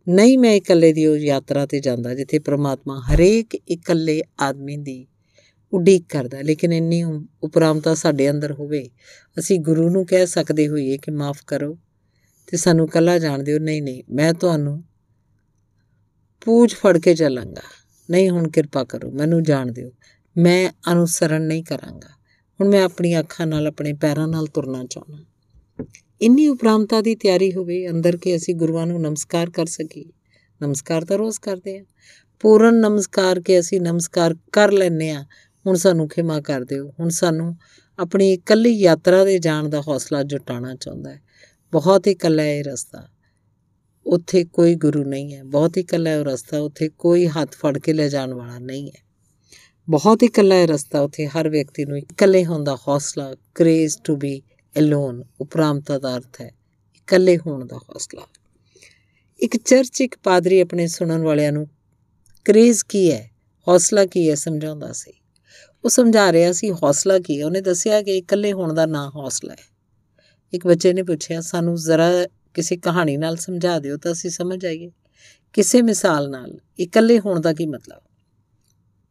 ਨਹੀਂ 0.09 0.37
ਮੈਂ 0.37 0.53
ਇਕੱਲੇ 0.53 0.93
ਦੀ 0.93 1.05
ਉਹ 1.05 1.17
ਯਾਤਰਾ 1.17 1.65
ਤੇ 1.65 1.79
ਜਾਂਦਾ 1.79 2.15
ਜਿੱਥੇ 2.15 2.39
ਪ੍ਰਮਾਤਮਾ 2.39 3.01
ਹਰੇਕ 3.01 3.55
ਇਕੱਲੇ 3.55 4.21
ਆਦਮੀ 4.39 4.77
ਦੀ 4.77 5.07
ਉਡੀਕ 5.73 6.05
ਕਰਦਾ, 6.09 6.41
ਲੇਕਿਨ 6.41 6.73
ਇੰਨੀ 6.73 7.03
ਉਪਰਾਮਤਾ 7.43 7.93
ਸਾਡੇ 7.93 8.31
ਅੰਦਰ 8.31 8.51
ਹੋਵੇ, 8.51 8.89
ਅਸੀਂ 9.39 9.59
ਗੁਰੂ 9.59 9.89
ਨੂੰ 9.89 10.05
ਕਹਿ 10.05 10.27
ਸਕਦੇ 10.27 10.67
ਹੋਈਏ 10.67 10.97
ਕਿ 10.97 11.11
ਮਾਫ 11.11 11.41
ਕਰੋ 11.47 11.77
ਤੇ 12.47 12.57
ਸਾਨੂੰ 12.57 12.87
ਕੱਲਾ 12.87 13.19
ਜਾਣ 13.19 13.43
ਦਿਓ। 13.43 13.59
ਨਹੀਂ 13.59 13.83
ਨਹੀਂ, 13.83 14.03
ਮੈਂ 14.09 14.33
ਤੁਹਾਨੂੰ 14.33 14.83
ਪੂਛ 16.45 16.75
ਫੜ 16.75 16.97
ਕੇ 16.97 17.15
ਚੱਲਾਂਗਾ। 17.15 17.61
ਨਹੀਂ, 18.11 18.29
ਹੁਣ 18.29 18.49
ਕਿਰਪਾ 18.49 18.83
ਕਰੋ, 18.83 19.11
ਮੈਨੂੰ 19.11 19.43
ਜਾਣ 19.43 19.71
ਦਿਓ। 19.71 19.91
ਮੈਂ 20.37 20.71
ਅਨੁਸਰਣ 20.91 21.41
ਨਹੀਂ 21.41 21.63
ਕਰਾਂਗਾ। 21.63 22.09
ਹੁਣ 22.61 22.69
ਮੈਂ 22.69 22.83
ਆਪਣੀ 22.83 23.19
ਅੱਖਾਂ 23.19 23.47
ਨਾਲ, 23.47 23.67
ਆਪਣੇ 23.67 23.93
ਪੈਰਾਂ 23.93 24.27
ਨਾਲ 24.27 24.47
ਤੁਰਨਾ 24.47 24.85
ਚਾਹੁੰਦਾ। 24.89 25.25
ਇੰਨੀ 26.21 26.47
ਉਪਰਾਮਤਾ 26.47 27.01
ਦੀ 27.01 27.15
ਤਿਆਰੀ 27.15 27.53
ਹੋਵੇ, 27.53 27.89
ਅੰਦਰ 27.89 28.17
ਕਿ 28.17 28.35
ਅਸੀਂ 28.35 28.55
ਗੁਰੂਆਂ 28.55 28.87
ਨੂੰ 28.87 29.01
ਨਮਸਕਾਰ 29.01 29.49
ਕਰ 29.49 29.65
ਸਕੀਏ। 29.65 30.05
ਨਮਸਕਾਰ 30.61 31.05
ਤਾਂ 31.05 31.17
ਰੋਜ਼ 31.17 31.39
ਕਰਦੇ 31.39 31.79
ਆ। 31.79 31.85
ਪੂਰਨ 32.39 32.75
ਨਮਸਕਾਰ 32.75 33.41
ਕੇ 33.41 33.59
ਅਸੀਂ 33.59 33.81
ਨਮਸਕਾਰ 33.81 34.35
ਕਰ 34.51 34.71
ਲੈਨੇ 34.71 35.09
ਆ। 35.09 35.25
ਹੁਣ 35.67 35.75
ਸਾਨੂੰ 35.75 36.09
ਖਿਮਾ 36.09 36.41
ਕਰ 36.41 36.61
ਦਿਓ। 36.61 36.93
ਹੁਣ 36.99 37.09
ਸਾਨੂੰ 37.09 37.57
ਆਪਣੀ 37.99 38.33
ਇਕੱਲੀ 38.33 38.71
ਯਾਤਰਾ 38.71 39.23
ਦੇ 39.23 39.39
ਜਾਣ 39.39 39.69
ਦਾ 39.69 39.81
ਹੌਸਲਾ 39.81 40.23
ਜੁਟਾਉਣਾ 40.23 40.75
ਚਾਹੁੰਦਾ 40.75 41.11
ਹੈ। 41.11 41.21
ਬਹੁਤ 41.71 42.07
ਹੀ 42.07 42.11
ਇਕੱਲਾ 42.11 42.43
ਹੈ 42.43 42.57
ਇਹ 42.57 42.63
ਰਸਤਾ। 42.63 43.07
ਉੱਥੇ 44.05 44.43
ਕੋਈ 44.43 44.75
ਗੁਰੂ 44.75 45.03
ਨਹੀਂ 45.03 45.35
ਹੈ। 45.35 45.43
ਬਹੁਤ 45.43 45.77
ਹੀ 45.77 45.81
ਇਕੱਲਾ 45.81 46.09
ਹੈ 46.09 46.19
ਉਹ 46.19 46.25
ਰਸਤਾ 46.25 46.59
ਉੱਥੇ 46.59 46.89
ਕੋਈ 46.89 47.27
ਹੱਥ 47.27 47.51
ਫੜ 47.51 47.77
ਕੇ 47.77 47.93
ਲੈ 47.93 48.09
ਜਾਣ 48.09 48.33
ਵਾਲਾ 48.33 48.59
ਨਹੀਂ 48.59 48.87
ਹੈ। 48.87 49.03
ਬਹੁਤ 49.89 50.23
ਹੀ 50.23 50.27
ਇਕੱਲਾ 50.27 50.55
ਹੈ 50.55 50.65
ਰਸਤਾ 50.65 50.99
ਉੱਥੇ 50.99 51.27
ਹਰ 51.27 51.49
ਵਿਅਕਤੀ 51.49 51.85
ਨੂੰ 51.85 51.97
ਇਕੱਲੇ 51.97 52.45
ਹੋਣ 52.45 52.63
ਦਾ 52.63 52.75
ਹੌਸਲਾ 52.75 53.35
ਕ੍ਰੇਜ਼ 53.55 53.97
ਟੂ 54.03 54.15
ਬੀ 54.15 54.41
ਅਲੋਨ 54.79 55.23
ਉਪਰਾਮਤਾ 55.41 55.99
ਦਾ 55.99 56.17
ਅਰਥ 56.17 56.41
ਹੈ, 56.41 56.51
ਇਕੱਲੇ 56.95 57.37
ਹੋਣ 57.37 57.65
ਦਾ 57.65 57.77
ਹੌਸਲਾ। 57.77 58.27
ਇੱਕ 59.39 59.57
ਚਰਚ, 59.57 60.01
ਇੱਕ 60.01 60.15
ਪਾਦਰੀ 60.23 60.59
ਆਪਣੇ 60.59 60.87
ਸੁਣਨ 60.87 61.21
ਵਾਲਿਆਂ 61.21 61.51
ਨੂੰ 61.51 61.67
ਕ੍ਰੇਜ਼ 62.45 62.83
ਕੀ 62.89 63.11
ਹੈ? 63.11 63.31
ਹੌਸਲਾ 63.67 64.05
ਕੀ 64.05 64.29
ਹੈ? 64.29 64.35
ਸਮਝਾਉਂਦਾ 64.35 64.91
ਸੀ। 64.93 65.22
ਉਹ 65.85 65.89
ਸਮਝਾ 65.89 66.31
ਰਿਹਾ 66.31 66.51
ਸੀ, 66.51 66.71
ਹੌਸਲਾ 66.71 67.19
ਕੀ 67.19 67.39
ਹੈ? 67.39 67.45
ਉਹਨੇ 67.45 67.61
ਦੱਸਿਆ 67.61 68.01
ਕਿ 68.01 68.17
ਇਕੱਲੇ 68.17 68.53
ਹੋਣ 68.53 68.73
ਦਾ 68.73 68.85
ਨਾਂ 68.85 69.11
ਹੌਸਲਾ 69.15 69.53
ਹੈ। 69.53 69.73
ਇੱਕ 70.53 70.67
ਬੱਚੇ 70.67 70.93
ਨੇ 70.93 71.03
ਪੁੱਛਿਆ, 71.03 71.41
ਸਾਨੂੰ 71.41 71.75
ਜ਼ਰਾ 71.75 72.09
ਕਿਸੇ 72.53 72.77
ਕਹਾਣੀ 72.77 73.17
ਨਾਲ 73.17 73.35
ਸਮਝਾ 73.35 73.79
ਦਿਓ 73.79 73.97
ਤਾਂ 73.97 74.11
ਅਸੀਂ 74.11 74.29
ਸਮਝ 74.29 74.61
ਜਾਈਏ 74.61 74.91
ਕਿਸੇ 75.53 75.81
ਮਿਸਾਲ 75.81 76.29
ਨਾਲ, 76.29 76.59
ਇਕੱਲੇ 76.79 77.19
ਹੋਣ 77.19 77.39
ਦਾ 77.39 77.53
ਕੀ 77.53 77.65
ਮਤਲਬ? 77.65 78.01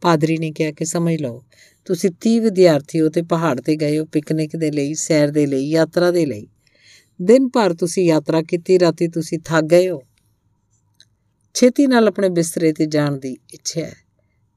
ਪਾਦਰੀ 0.01 0.39
ਨੇ 0.39 0.53
ਕਿਹਾ 0.53 0.73
ਕਿ 0.73 0.85
ਸਮਝ 0.85 1.23
ਲਓ, 1.23 1.45
ਤੁਸੀਂ 1.85 2.11
30 2.11 2.39
ਵਿਦਿਆਰਥੀ 2.39 3.01
ਹੋ 3.01 3.09
ਤੇ 3.09 3.23
ਪਹਾੜ 3.23 3.61
ਤੇ 3.61 3.77
ਗਏ 3.77 3.99
ਹੋ 3.99 4.05
ਪਿਕਨਿਕ 4.05 4.57
ਦੇ 4.57 4.71
ਲਈ, 4.71 4.95
ਸੈਰ 4.95 5.31
ਦੇ 5.31 5.47
ਲਈ, 5.47 5.69
ਯਾਤਰਾ 5.69 6.11
ਦੇ 6.11 6.27
ਲਈ। 6.27 6.47
ਦਿਨ 7.23 7.49
ਭਰ 7.49 7.75
ਤੁਸੀਂ 7.75 8.05
ਯਾਤਰਾ 8.05 8.43
ਕੀਤੀ, 8.43 8.79
ਰਾਤੀ 8.79 9.09
ਤੁਸੀਂ 9.09 9.39
ਥੱਕ 9.45 9.65
ਗਏ 9.65 9.91
ਹੋ। 9.91 10.03
ਛੇਤੀ 11.55 11.87
ਨਾਲ 11.87 12.09
ਆਪਣੇ 12.09 12.29
ਬਿਸਤਰੇ 12.29 12.73
ਤੇ 12.73 12.87
ਜਾਣ 12.87 13.17
ਦੀ 13.17 13.37
ਇੱਛਾ 13.55 13.81
ਹੈ। 13.81 13.95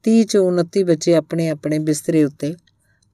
30 0.06 0.24
ਚੋਂ 0.24 0.52
29 0.52 0.82
ਬੱਚੇ 0.82 1.14
ਆਪਣੇ 1.14 1.48
ਆਪਣੇ 1.48 1.78
ਬਿਸਤਰੇ 1.78 2.24
ਉੱਤੇ 2.24 2.54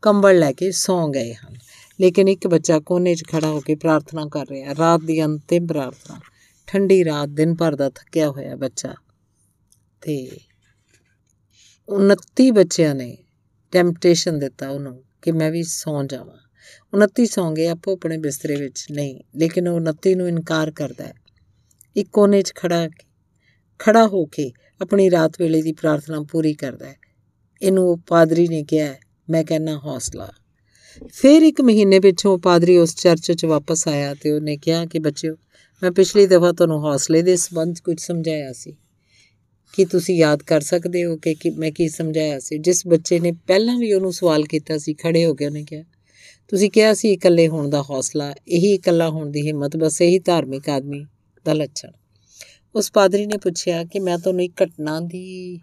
ਕੰਬਲ 0.02 0.38
ਲੈ 0.38 0.52
ਕੇ 0.52 0.70
ਸੌਂ 0.70 1.08
ਗਏ 1.08 1.34
ਹਨ। 1.34 1.54
ਲੇਕਿਨ 2.00 2.28
ਇੱਕ 2.28 2.46
ਬੱਚਾ 2.46 2.80
ਕੋਨੇ 2.80 3.14
'ਚ 3.14 3.24
ਖੜਾ 3.28 3.48
ਹੋ 3.48 3.60
ਕੇ 3.60 3.74
ਪ੍ਰਾਰਥਨਾ 3.74 4.26
ਕਰ 4.32 4.46
ਰਿਹਾ 4.48 4.74
ਰਾਤ 4.78 5.00
ਦੀ 5.00 5.24
ਅੰਤਿਮ 5.24 5.66
ਪ੍ਰਾਰਥਨਾ। 5.66 6.20
ਠੰਡੀ 6.66 7.04
ਰਾਤ, 7.04 7.28
ਦਿਨ 7.28 7.54
ਭਰ 7.54 7.76
ਦਾ 7.76 7.90
ਥੱਕਿਆ 7.90 8.30
ਹੋਇਆ 8.30 8.56
ਬੱਚਾ। 8.56 8.94
ਤੇ 10.00 10.30
29 11.88 12.50
ਬੱਚਿਆਂ 12.50 12.94
ਨੇ 12.94 13.18
ਟੈਂਪਟੇਸ਼ਨ 13.70 14.38
ਦਿੱਤਾ 14.38 14.68
ਉਹਨੂੰ 14.68 15.04
ਕਿ 15.22 15.32
ਮੈਂ 15.32 15.50
ਵੀ 15.50 15.62
ਸੌਂ 15.62 16.04
ਜਾਵਾਂ। 16.04 16.38
29 16.94 17.26
ਸੌਂ 17.26 17.52
ਗਏ, 17.52 17.66
ਆਪੋ 17.66 17.92
ਆਪਣੇ 17.92 18.18
ਬਿਸਤਰੇ 18.18 18.56
ਵਿੱਚ 18.56 18.86
ਨਹੀਂ, 18.90 19.20
ਲੇਕਿਨ 19.36 19.68
ਉਹ 19.68 19.80
29 19.80 20.14
ਨੂੰ 20.14 20.28
ਇਨਕਾਰ 20.28 20.70
ਕਰਦਾ 20.70 21.04
ਹੈ। 21.04 21.14
ਇੱਕ 21.96 22.08
ਕੋਨੇ 22.12 22.42
'ਚ 22.42 22.52
ਖੜਾ 22.54 22.88
ਖੜਾ 23.78 24.06
ਹੋ 24.06 24.24
ਕੇ 24.24 24.52
ਆਪਣੀ 24.80 25.10
ਰਾਤ 25.10 25.32
ਵੇਲੇ 25.40 25.62
ਦੀ 25.62 25.72
ਪ੍ਰਾਰਥਨਾ 25.72 26.22
ਪੂਰੀ 26.22 26.54
ਕਰਦਾ 26.54 26.86
ਹੈ। 26.86 26.96
ਇਹਨੂੰ 27.62 27.88
ਉਹ 27.88 27.96
ਪਾਦਰੀ 28.08 28.48
ਨੇ 28.48 28.64
ਕਿਹਾ 28.64 28.94
ਮੈਂ 29.30 29.44
ਕਹਿੰਨਾ 29.44 29.78
ਹੌਸਲਾ। 29.78 30.32
ਫਿਰ 31.12 31.42
ਇੱਕ 31.42 31.60
ਮਹੀਨੇ 31.60 32.00
ਪਿੱਛੋਂ 32.00 32.38
ਪਾਦਰੀ 32.38 32.76
ਉਸ 32.76 32.94
ਚਰਚ 32.96 33.32
'ਚ 33.32 33.44
ਵਾਪਸ 33.44 33.88
ਆਇਆ 33.88 34.14
ਤੇ 34.14 34.32
ਉਹਨੇ 34.32 34.56
ਕਿਹਾ 34.56 34.86
ਕਿ 34.86 34.98
ਬੱਚਿਓ, 34.98 35.36
ਮੈਂ 35.82 35.92
ਪਿਛਲੀ 35.92 36.26
ਦਫਾ 36.26 36.52
ਤੁਹਾਨੂੰ 36.52 36.80
ਹੌਸਲੇ 36.80 37.22
ਦੇ 37.22 37.36
ਸੰਬੰਧ 37.36 37.76
ਕੁਝ 37.84 38.00
ਸਮਝਾਇਆ 38.00 38.52
ਸੀ। 38.52 38.76
ਕਿ 39.72 39.84
ਤੁਸੀਂ 39.84 40.16
ਯਾਦ 40.16 40.42
ਕਰ 40.42 40.60
ਸਕਦੇ 40.60 41.04
ਹੋ 41.04 41.16
ਕਿ, 41.16 41.34
ਮੈਂ 41.50 41.70
ਕੀ 41.70 41.88
ਸਮਝਾਇਆ 41.88 42.38
ਸੀ? 42.38 42.58
ਜਿਸ 42.58 42.86
ਬੱਚੇ 42.86 43.20
ਨੇ 43.20 43.32
ਪਹਿਲਾਂ 43.32 43.78
ਵੀ 43.78 43.92
ਉਹਨੂੰ 43.92 44.12
ਸਵਾਲ 44.12 44.44
ਕੀਤਾ 44.44 44.78
ਸੀ, 44.78 44.94
ਖੜੇ 44.94 45.24
ਹੋ 45.24 45.34
ਕੇ 45.34 45.46
ਉਹਨੇ 45.46 45.64
ਕਿਹਾ, 45.64 45.84
ਤੁਸੀਂ 46.48 46.70
ਕਿਹਾ 46.70 46.94
ਸੀ 46.94 47.12
ਇਕੱਲੇ 47.12 47.48
ਹੋਣ 47.48 47.70
ਦਾ 47.70 47.82
ਹੌਸਲਾ, 47.82 48.34
ਇਹੀ 48.48 48.74
ਇਕੱਲਾ 48.74 49.10
ਹੋਣ 49.10 49.30
ਦੀ 49.30 49.46
ਹਿੰਮਤ, 49.46 49.76
ਬਸ 49.76 50.02
ਇਹੀ 50.02 50.18
ਧਾਰਮਿਕ 50.18 50.68
ਆਦਮੀ 50.68 51.06
ਦਾ 51.44 51.52
ਲੱਛਣ। 51.52 51.88
ਉਸ 52.74 52.92
ਪਾਦਰੀ 52.92 53.26
ਨੇ 53.26 53.36
ਪੁੱਛਿਆ 53.36 53.84
ਕਿ 53.84 53.98
ਮੈਂ 53.98 54.18
ਤੁਹਾਨੂੰ 54.18 54.44
ਇੱਕ 54.44 54.62
ਘਟਨਾ 54.62 55.00
ਦੀ, 55.00 55.58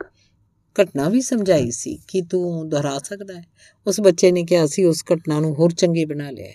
ਘਟਨਾ 0.82 1.10
ਵੀ 1.10 1.22
ਸਮਝਾਈ 1.22 1.72
ਸੀ 1.72 2.00
ਕਿ 2.08 2.22
ਤੂੰ 2.22 2.70
ਦੁਹਰਾ 2.70 3.00
ਸਕਦਾ 3.00 3.34
ਹੈ। 3.34 3.44
ਉਸ 3.88 4.02
ਬੱਚੇ 4.02 4.32
ਨੇ 4.32 4.44
ਕਿਹਾ 4.44 4.66
ਸੀ 4.66 4.84
ਉਸ 4.84 5.04
ਘਟਨਾ 5.14 5.40
ਨੂੰ 5.40 5.54
ਹੋਰ 5.54 5.72
ਚੰਗੀ 5.72 6.06
ਬਣਾ 6.06 6.32
ਲਿਆ 6.32 6.52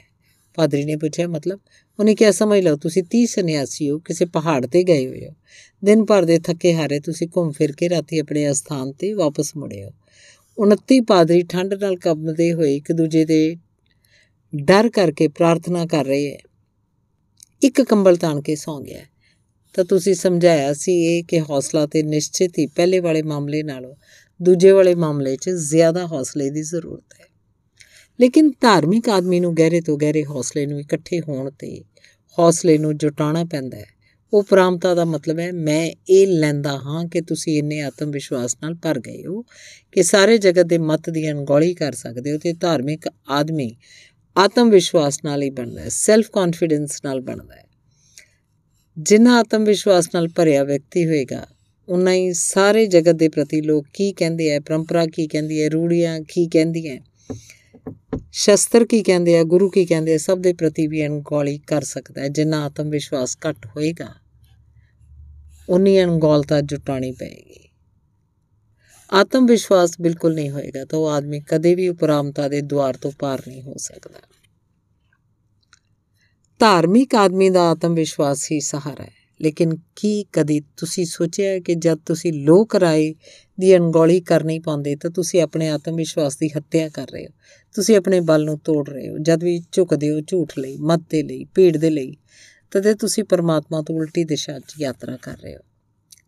ਪਾਦਰੀ 0.55 0.85
ਨੇ 0.85 0.97
ਪੁੱਛਿਆ, 0.97 1.29
ਮਤਲਬ 1.29 1.61
ਉਹਨੇ 1.99 2.15
ਕਿਹਾ, 2.15 2.31
ਸਮਝ 2.31 2.61
ਲਓ, 2.61 2.77
ਤੁਸੀਂ 2.77 3.03
30 3.03 3.27
ਸੰਨਿਆਸੀ 3.27 3.91
ਹੋ, 3.91 3.99
ਕਿਸੇ 3.99 4.25
ਪਹਾੜ 4.25 4.67
ਤੇ 4.67 4.85
ਗਏ 4.85 5.07
ਹੋਏ 5.07 5.29
ਹੋ। 5.29 5.35
ਦਿਨ 5.85 6.05
ਭਰ 6.05 6.25
ਦੇ 6.25 6.39
ਥੱਕੇ 6.39 6.75
ਹਾਰੇ 6.75 7.01
ਤੁਸੀਂ 7.01 7.29
ਘੁੰਮ 7.37 7.53
ਫਿਰ 7.53 7.73
ਕੇ 7.73 7.89
ਰਾਤੀ 7.89 8.19
ਆਪਣੇ 8.19 8.51
ਅਸਥਾਨ 8.51 8.93
ਤੇ 8.93 9.13
ਵਾਪਸ 9.13 9.57
ਮੁੜੇ 9.57 9.85
ਹੋ। 9.85 9.91
29 10.59 11.01
ਪਾਦਰੀ 11.01 11.43
ਠੰਡ 11.43 11.75
ਨਾਲ 11.75 11.97
ਕੰਬਦੇ 11.97 12.53
ਹੋਏ 12.53 12.77
ਇੱਕ 12.77 12.93
ਦੂਜੇ 12.93 13.25
ਦੇ 13.25 13.57
ਡਰ 14.57 14.89
ਕਰਕੇ 14.89 15.29
ਪ੍ਰਾਰਥਨਾ 15.29 15.87
ਕਰ 15.87 16.05
ਰਹੇ 16.05 16.33
ਹੈ। 16.33 16.39
ਇੱਕ 17.63 17.83
ਕੰਬਲ 17.83 18.17
ਤਾਣ 18.17 18.41
ਕੇ 18.41 18.57
ਸੌਂ 18.57 18.81
ਗਿਆ 18.81 19.05
ਤਾਂ 19.75 19.85
ਤੁਸੀਂ 19.85 20.15
ਸਮਝਾਇਆ 20.15 20.73
ਸੀ 20.73 20.93
ਇਹ 21.05 21.25
ਕਿ 21.25 21.41
ਹੌਸਲਾ 21.41 21.87
ਤੇ 21.87 22.03
ਨਿਸ਼ਚਿਤ 22.03 22.59
ਹੀ 22.59 22.67
ਪਹਿਲੇ 22.67 23.01
ਵਾਲੇ 23.01 23.23
ਮਾਮਲੇ 23.23 23.63
ਨਾਲੋਂ 23.63 23.95
ਦੂਜੇ 24.43 24.71
ਵਾਲੇ 24.71 24.95
ਮਾਮਲੇ 24.95 25.37
'ਚ 25.37 25.51
ਜ਼ਿਆਦਾ 25.51 26.07
ਹੌਸਲੇ 26.07 26.51
ਦੀ 26.51 26.63
ਜ਼ਰੂਰਤ 26.63 27.15
ਹੈ। 27.21 27.25
ਲੇਕਿਨ 28.21 28.51
ਧਾਰਮਿਕ 28.61 29.09
ਆਦਮੀ 29.09 29.41
ਨੂੰ 29.41 29.57
ਗਹਿਰੇ 29.57 29.81
ਤੋਂ 29.81 29.99
ਗਹਿਰੇ 29.99 30.25
ਹੌਸਲੇ 30.25 30.67
ਨੂੰ 30.67 30.81
ਇਕੱਠੇ 30.81 31.21
ਹੋਣ 31.21 31.51
ਤੇ 31.51 31.85
ਹੌਸਲੇ 32.39 32.79
ਨੂੰ 32.79 32.97
ਜੁਟਾਉਣਾ 32.97 33.45
ਪੈਂਦਾ 33.45 33.77
ਹੈ। 33.77 33.87
ਉਹ 34.33 34.43
ਪ੍ਰਾਮਤਾ 34.43 34.95
ਦਾ 34.95 35.05
ਮਤਲਬ 35.05 35.39
ਹੈ, 35.39 35.53
ਮੈਂ 35.53 35.91
ਇਹ 36.09 36.27
ਲੈਂਦਾ 36.27 36.71
ਹਾਂ 36.71 37.05
ਕਿ 37.05 37.21
ਤੁਸੀਂ 37.21 37.59
ਇੰਨੇ 37.59 37.81
ਆਤਮ 37.81 38.11
ਵਿਸ਼ਵਾਸ 38.11 38.57
ਨਾਲ 38.63 38.75
ਭਰ 38.75 39.01
ਗਏ 39.01 39.25
ਹੋ 39.27 39.43
ਕਿ 39.93 40.03
ਸਾਰੇ 40.03 40.39
ਜਗਤ 40.39 40.67
ਦੇ 40.67 40.79
ਮਤ 40.79 41.11
ਦੀ 41.11 41.31
ਅਣਗੌਲੀ 41.31 41.75
ਕਰ 41.75 41.93
ਸਕਦੇ 41.93 42.33
ਹੋ 42.33 42.39
ਤੇ 42.39 42.53
ਧਾਰਮਿਕ 42.53 43.09
ਆਦਮੀ 43.29 43.77
ਆਤਮ 44.37 44.71
ਵਿਸ਼ਵਾਸ 44.71 45.19
ਨਾਲ 45.25 45.43
ਹੀ 45.43 45.51
ਬਣਦਾ 45.51 45.81
ਹੈ 45.81 45.89
ਸੈਲਫ 45.89 46.31
ਕੌਨਫੀਡੈਂਸ 46.31 47.01
ਨਾਲ 47.05 47.21
ਬਣਦਾ 47.21 47.55
ਹੈ। 47.55 47.74
ਜਿੰਨਾ 48.99 49.39
ਆਤਮ 49.39 49.65
ਵਿਸ਼ਵਾਸ 49.65 50.09
ਨਾਲ 50.15 50.29
ਭਰਿਆ 50.29 50.65
ਵਿਅਕਤੀ 50.65 51.07
ਹੋਏਗਾ 51.07 51.47
ਉਨਾ 51.89 52.13
ਹੀ 52.13 52.33
ਸਾਰੇ 52.33 52.87
ਜਗਤ 52.87 53.15
ਦੇ 53.15 53.29
ਪ੍ਰਤੀ 53.29 53.61
ਲੋਕ 53.61 53.87
ਕੀ 53.95 54.13
ਕਹਿੰਦੇ 54.13 54.55
ਆ, 54.55 54.61
ਪਰੰਪਰਾ 54.61 55.07
ਕੀ 55.07 55.27
ਕਹਿੰਦੀ 55.27 55.63
ਹੈ 55.63 55.69
ਰੂੜੀਆਂ 55.69 56.21
ਕੀ 56.21 56.47
ਕਹਿੰਦੀਆਂ 56.49 56.97
ਸ਼ਸਤਰ 58.33 58.85
ਕੀ 58.85 59.03
ਕਹਿੰਦੇ 59.03 59.39
ਆ, 59.39 59.43
ਗੁਰੂ 59.43 59.71
ਕੀ 59.71 59.85
ਕਹਿੰਦੇ 59.85 60.15
ਆ, 60.15 60.19
ਸਭ 60.19 60.39
ਦੇ 60.39 60.53
ਪ੍ਰਤੀ 60.53 60.87
ਵੀ 60.87 61.07
ਅਣਗੌਲੀ 61.07 61.59
ਕਰ 61.59 61.83
ਸਕਦਾ 61.83 62.23
ਹੈ। 62.23 62.29
ਜਿੰਨਾ 62.29 62.65
ਆਤਮ 62.65 62.91
ਵਿਸ਼ਵਾਸ 62.91 63.37
ਘੱਟ 63.49 63.67
ਹੋਏਗਾ 63.67 64.09
ਉਨੀ 65.69 66.03
ਅਣਗੌਲਤਾ 66.05 66.61
ਜੁਟਾਣੀ 66.61 67.13
ਪਏਗੀ। 67.13 67.69
ਆਤਮ 69.13 69.47
ਵਿਸ਼ਵਾਸ 69.47 69.91
ਬਿਲਕੁਲ 70.01 70.35
ਨਹੀਂ 70.35 70.51
ਹੋਏਗਾ 70.51 70.85
ਤਾਂ 70.85 70.99
ਉਹ 70.99 71.09
ਆਦਮੀ 71.09 71.41
ਕਦੇ 71.41 71.75
ਵੀ 71.75 71.89
ਉਪਰਾਮਤਾ 71.89 72.49
ਦੇ 72.49 72.61
ਦੁਆਰ 72.61 72.97
ਤੋਂ 72.97 73.13
ਪਾਰ 73.19 73.43
ਨਹੀਂ 73.49 73.63
ਹੋ 73.63 73.75
ਸਕਦਾ। 73.77 74.34
ਧਾਰਮਿਕ 76.65 77.15
ਆਦਮੀ 77.15 77.51
ਦਾ 77.51 77.63
ਆਤਮ 77.71 77.95
ਵਿਸ਼ਵਾਸ 77.95 78.53
ਹੀ 78.53 78.61
ਸਹਾਰਾ 78.61 79.03
ਹੈ। 79.03 79.11
ਲੇਕਿਨ 79.43 79.79
ਕੀ 79.97 80.25
ਕਦੀ 80.33 80.61
ਤੁਸੀਂ 80.77 81.07
ਸੋਚਿਆ 81.07 81.59
ਕਿ 81.59 81.75
ਜਦ 81.75 81.99
ਤੁਸੀਂ 82.07 82.33
ਲੋਕ 82.33 82.77
ਰਾਏ 82.77 83.15
ਦੀ 83.61 83.77
ਅਣਗੌਲੀ 83.77 84.21
ਕਰ 84.21 84.45
ਨਹੀਂ 84.45 84.61
ਪਾਉਂਦੇ 84.61 84.97
ਤਾਂ 84.97 85.11
ਤੁਸੀਂ 85.11 85.43
ਆਪਣੇ 85.43 85.69
ਆਤਮ 85.69 85.97
ਵਿਸ਼ਵਾਸ 85.97 86.37
ਦੀ 86.37 86.49
ਹੱਤਿਆ 86.49 86.89
ਕਰ 86.89 87.07
ਰਹੇ 87.11 87.27
ਹੋ? 87.27 87.31
ਤੁਸੀਂ 87.75 87.97
ਆਪਣੇ 87.97 88.21
ਬਲ 88.21 88.45
ਨੂੰ 88.45 88.59
ਤੋੜ 88.59 88.89
ਰਹੇ 88.89 89.09
ਹੋ, 89.09 89.19
ਜਦ 89.19 89.45
ਵੀ 89.45 89.63
ਝੁਕਦੇ 89.73 90.11
ਹੋ 90.11 90.21
ਝੂਠ 90.21 90.53
ਲਈ, 90.59 90.77
ਮਤ 90.77 91.01
ਦੇ 91.11 91.23
ਲਈ, 91.23 91.45
ਭੀੜ 91.45 91.77
ਦੇ 91.77 91.91
ਲਈ, 91.91 92.17
ਤਦੇ 92.71 92.95
ਤੁਸੀਂ 92.95 93.25
ਪਰਮਾਤਮਾ 93.25 93.83
ਤੋਂ 93.83 93.95
ਉਲਟੀ 93.95 94.25
ਦਿਸ਼ਾ 94.25 94.59
'ਚ 94.59 94.75
ਯਾਤਰਾ 94.81 95.17
ਕਰ 95.17 95.37
ਰਹੇ 95.39 95.57
ਹੋ। 95.57 95.61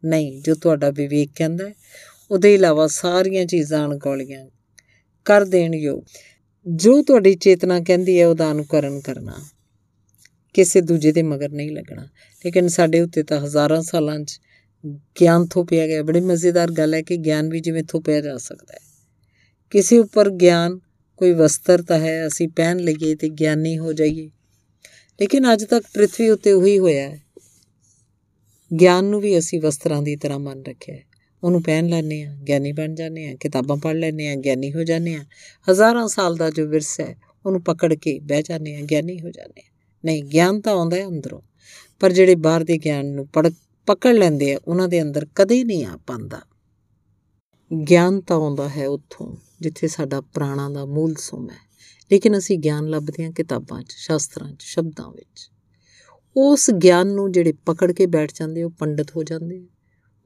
ਨਹੀਂ, 0.05 0.43
ਜੋ 0.43 0.55
ਤੁਹਾਡਾ 0.55 0.91
ਵਿਵੇਕ 0.91 1.31
ਕਹਿੰਦਾ 1.37 1.65
ਉਹਦੇ 2.31 2.55
ਇਲਾਵਾ 2.55 2.87
ਸਾਰੀਆਂ 2.87 3.47
ਚੀਜ਼ਾਂ 3.47 3.87
ਅਣਗੌਲੀਆਂ 3.87 4.47
ਕਰ 5.25 5.45
ਦੇਣ 5.45 5.75
ਯੋਗ 5.75 6.03
ਜੋ 6.67 7.03
ਤੁਹਾਡੀ 7.03 7.35
ਚੇਤਨਾ 7.35 7.81
ਕਹਿੰਦੀ 7.81 8.21
ਹੈ, 8.21 8.27
ਉਹਦਾ 8.27 8.53
ਅਨੁਕਰਨ 8.53 9.01
ਕਰਨਾ। 9.01 9.33
ਕਿਸੇ 10.57 10.81
ਦੂਜੇ 10.81 11.13
ਦੇ 11.13 11.23
ਮਗਰ 11.23 11.49
ਨਹੀਂ 11.49 11.71
ਲੱਗਣਾ। 11.71 12.03
ਲੇਕਿਨ 12.45 12.69
ਸਾਡੇ 12.69 13.01
ਉੱਤੇ 13.01 13.23
ਤਾਂ 13.23 13.41
ਹਜ਼ਾਰਾਂ 13.41 13.83
ਸਾਲਾਂ 13.83 14.21
'ਚ 14.21 14.41
ਗਿਆਨ 15.21 15.47
ਥੋਪਿਆ 15.47 15.87
ਗਿਆ। 15.87 16.03
ਬੜੀ 16.03 16.21
ਮਜ਼ੇਦਾਰ 16.21 16.71
ਗੱਲ 16.71 16.95
ਹੈ 16.95 17.03
ਕਿ 17.03 17.17
ਗਿਆਨ 17.17 17.49
ਵੀ 17.49 17.61
ਜਿਵੇਂ 17.61 17.85
ਥੋਪਿਆ 17.85 18.21
ਜਾ 18.21 18.37
ਸਕਦਾ 18.37 18.75
ਹੈ। 18.75 18.79
ਕਿਸੇ 19.71 19.99
ਉੱਪਰ 19.99 20.31
ਗਿਆਨ 20.31 20.79
ਕੋਈ 21.17 21.33
ਵਸਤਰਤਾ 21.33 21.99
ਹੈ, 21.99 22.27
ਅਸੀਂ 22.27 22.49
ਪਹਿਨ 22.49 22.79
ਲਈਏ 22.79 23.15
ਤੇ 23.15 23.29
ਗਿਆਨੀ 23.29 23.79
ਹੋ 23.79 23.93
ਜਾਈਏ। 23.93 24.31
ਲੇਕਿਨ 25.21 25.53
ਅੱਜ 25.53 25.65
ਤੱਕ 25.65 25.85
ਪ੍ਰithvi 25.95 26.33
ਉੱਤੇ 26.33 26.53
ਉਹੀ 26.53 26.79
ਹੋਇਆ 26.79 27.09
ਹੈ। 27.09 27.23
ਗਿਆਨ 28.81 29.05
ਨੂੰ 29.05 29.21
ਵੀ 29.21 29.39
ਅਸੀਂ 29.39 29.61
ਵਸਤਰਾਂ 29.61 30.03
ਦੀ 30.03 30.17
ਤਰ੍ਹਾਂ 30.17 30.39
ਮੰਨ 30.39 30.63
ਰੱਖਿਆ 30.69 30.95
ਹੈ। 30.95 31.03
ਉਹਨੂੰ 31.45 31.63
ਪਹਿਨ 31.63 31.87
ਲੈਂਦੇ 31.87 32.23
ਆ 32.23 32.37
ਗਿਆਨੀ 32.49 32.73
ਬਣ 32.73 32.95
ਜਾਂਦੇ 32.95 33.29
ਆ 33.29 33.35
ਕਿਤਾਬਾਂ 33.35 33.77
ਪੜ੍ਹ 33.77 33.99
ਲੈਂਦੇ 33.99 34.29
ਆ 34.29 34.35
ਗਿਆਨੀ 34.35 34.73
ਹੋ 34.73 34.85
ਜਾਂਦੇ 34.85 35.15
ਆ 35.15 35.25
ਹਜ਼ਾਰਾਂ 35.71 36.09
ਸਾਲ 36.09 36.37
ਦਾ 36.37 36.51
ਜੋ 36.51 36.67
ਵਿਰਸਾ 36.67 37.05
ਹੈ, 37.05 37.17
ਉਹਨੂੰ 37.47 37.63
ਪਕੜ 37.63 37.95
ਕੇ 37.95 38.19
ਬਹਿ 38.19 38.43
ਜਾਂਦੇ 38.43 38.77
ਆ 38.77 38.81
ਗਿਆਨੀ 38.81 39.21
ਹੋ 39.21 39.31
ਜਾਂਦੇ 39.31 39.61
ਆ 39.61 39.76
ਨਹੀਂ 40.07 40.25
ਗਿਆਨ 40.25 40.61
ਤਾਂ 40.61 40.73
ਆਉਂਦਾ 40.73 40.97
ਹੈ 40.97 41.07
ਅੰਦਰੋਂ, 41.07 41.41
ਪਰ 42.01 42.13
ਜਿਹੜੇ 42.13 42.35
ਬਾਹਰ 42.35 42.65
ਦੇ 42.65 42.79
ਗਿਆਨ 42.79 43.07
ਨੂੰ 43.07 43.27
ਪੜ, 43.27 43.51
ਪਕੜ 43.87 44.15
ਲੈਂਦੇ 44.15 44.55
ਆ, 44.55 44.59
ਉਹਨਾਂ 44.69 44.89
ਦੇ 44.89 45.03
ਅੰਦਰ 45.03 45.27
ਕਦੇ 45.35 45.65
ਨਹੀਂ 45.65 45.85
ਆ 45.85 45.99
ਪਾਉਂਦਾ। 46.07 46.41
ਗਿਆਨ 47.91 48.21
ਤਾਂ 48.21 48.37
ਆਉਂਦਾ 48.37 48.69
ਹੈ 48.69 48.89
ਉੱਥੋਂ, 48.89 49.37
ਜਿੱਥੇ 49.61 49.89
ਸਾਡਾ 49.89 50.21
ਪ੍ਰਾਣਾ 50.21 50.69
ਦਾ 50.69 50.85
ਮੂਲ 50.85 51.15
ਸੁਮ 51.15 51.51
ਹੈ। 51.51 51.67
ਲੇਕਿਨ 52.13 52.39
ਅਸੀਂ 52.39 52.59
ਗਿਆਨ 52.59 52.87
ਲੱਭਦੇ 52.87 53.25
ਹਾਂ 53.25 53.33
ਕਿਤਾਬਾਂ 53.33 53.83
'ਚ, 53.83 53.93
ਸ਼ਾਸਤਰਾਂ 53.93 54.53
'ਚ, 54.53 54.63
ਸ਼ਬਦਾਂ 54.63 55.11
ਵਿੱਚ। 55.11 55.51
ਉਸ 56.37 56.71
ਗਿਆਨ 56.71 57.07
ਨੂੰ 57.07 57.33
ਜਿਹੜੇ 57.33 57.53
ਪਕੜ 57.53 57.93
ਕੇ 57.93 58.07
ਬੈਠ 58.07 58.33
ਜਾਂਦੇ 58.35 58.63
ਉਹ 58.63 58.71
ਪੰਡਤ 58.71 59.17
ਹੋ 59.17 59.23
ਜਾਂਦੇ 59.23 59.67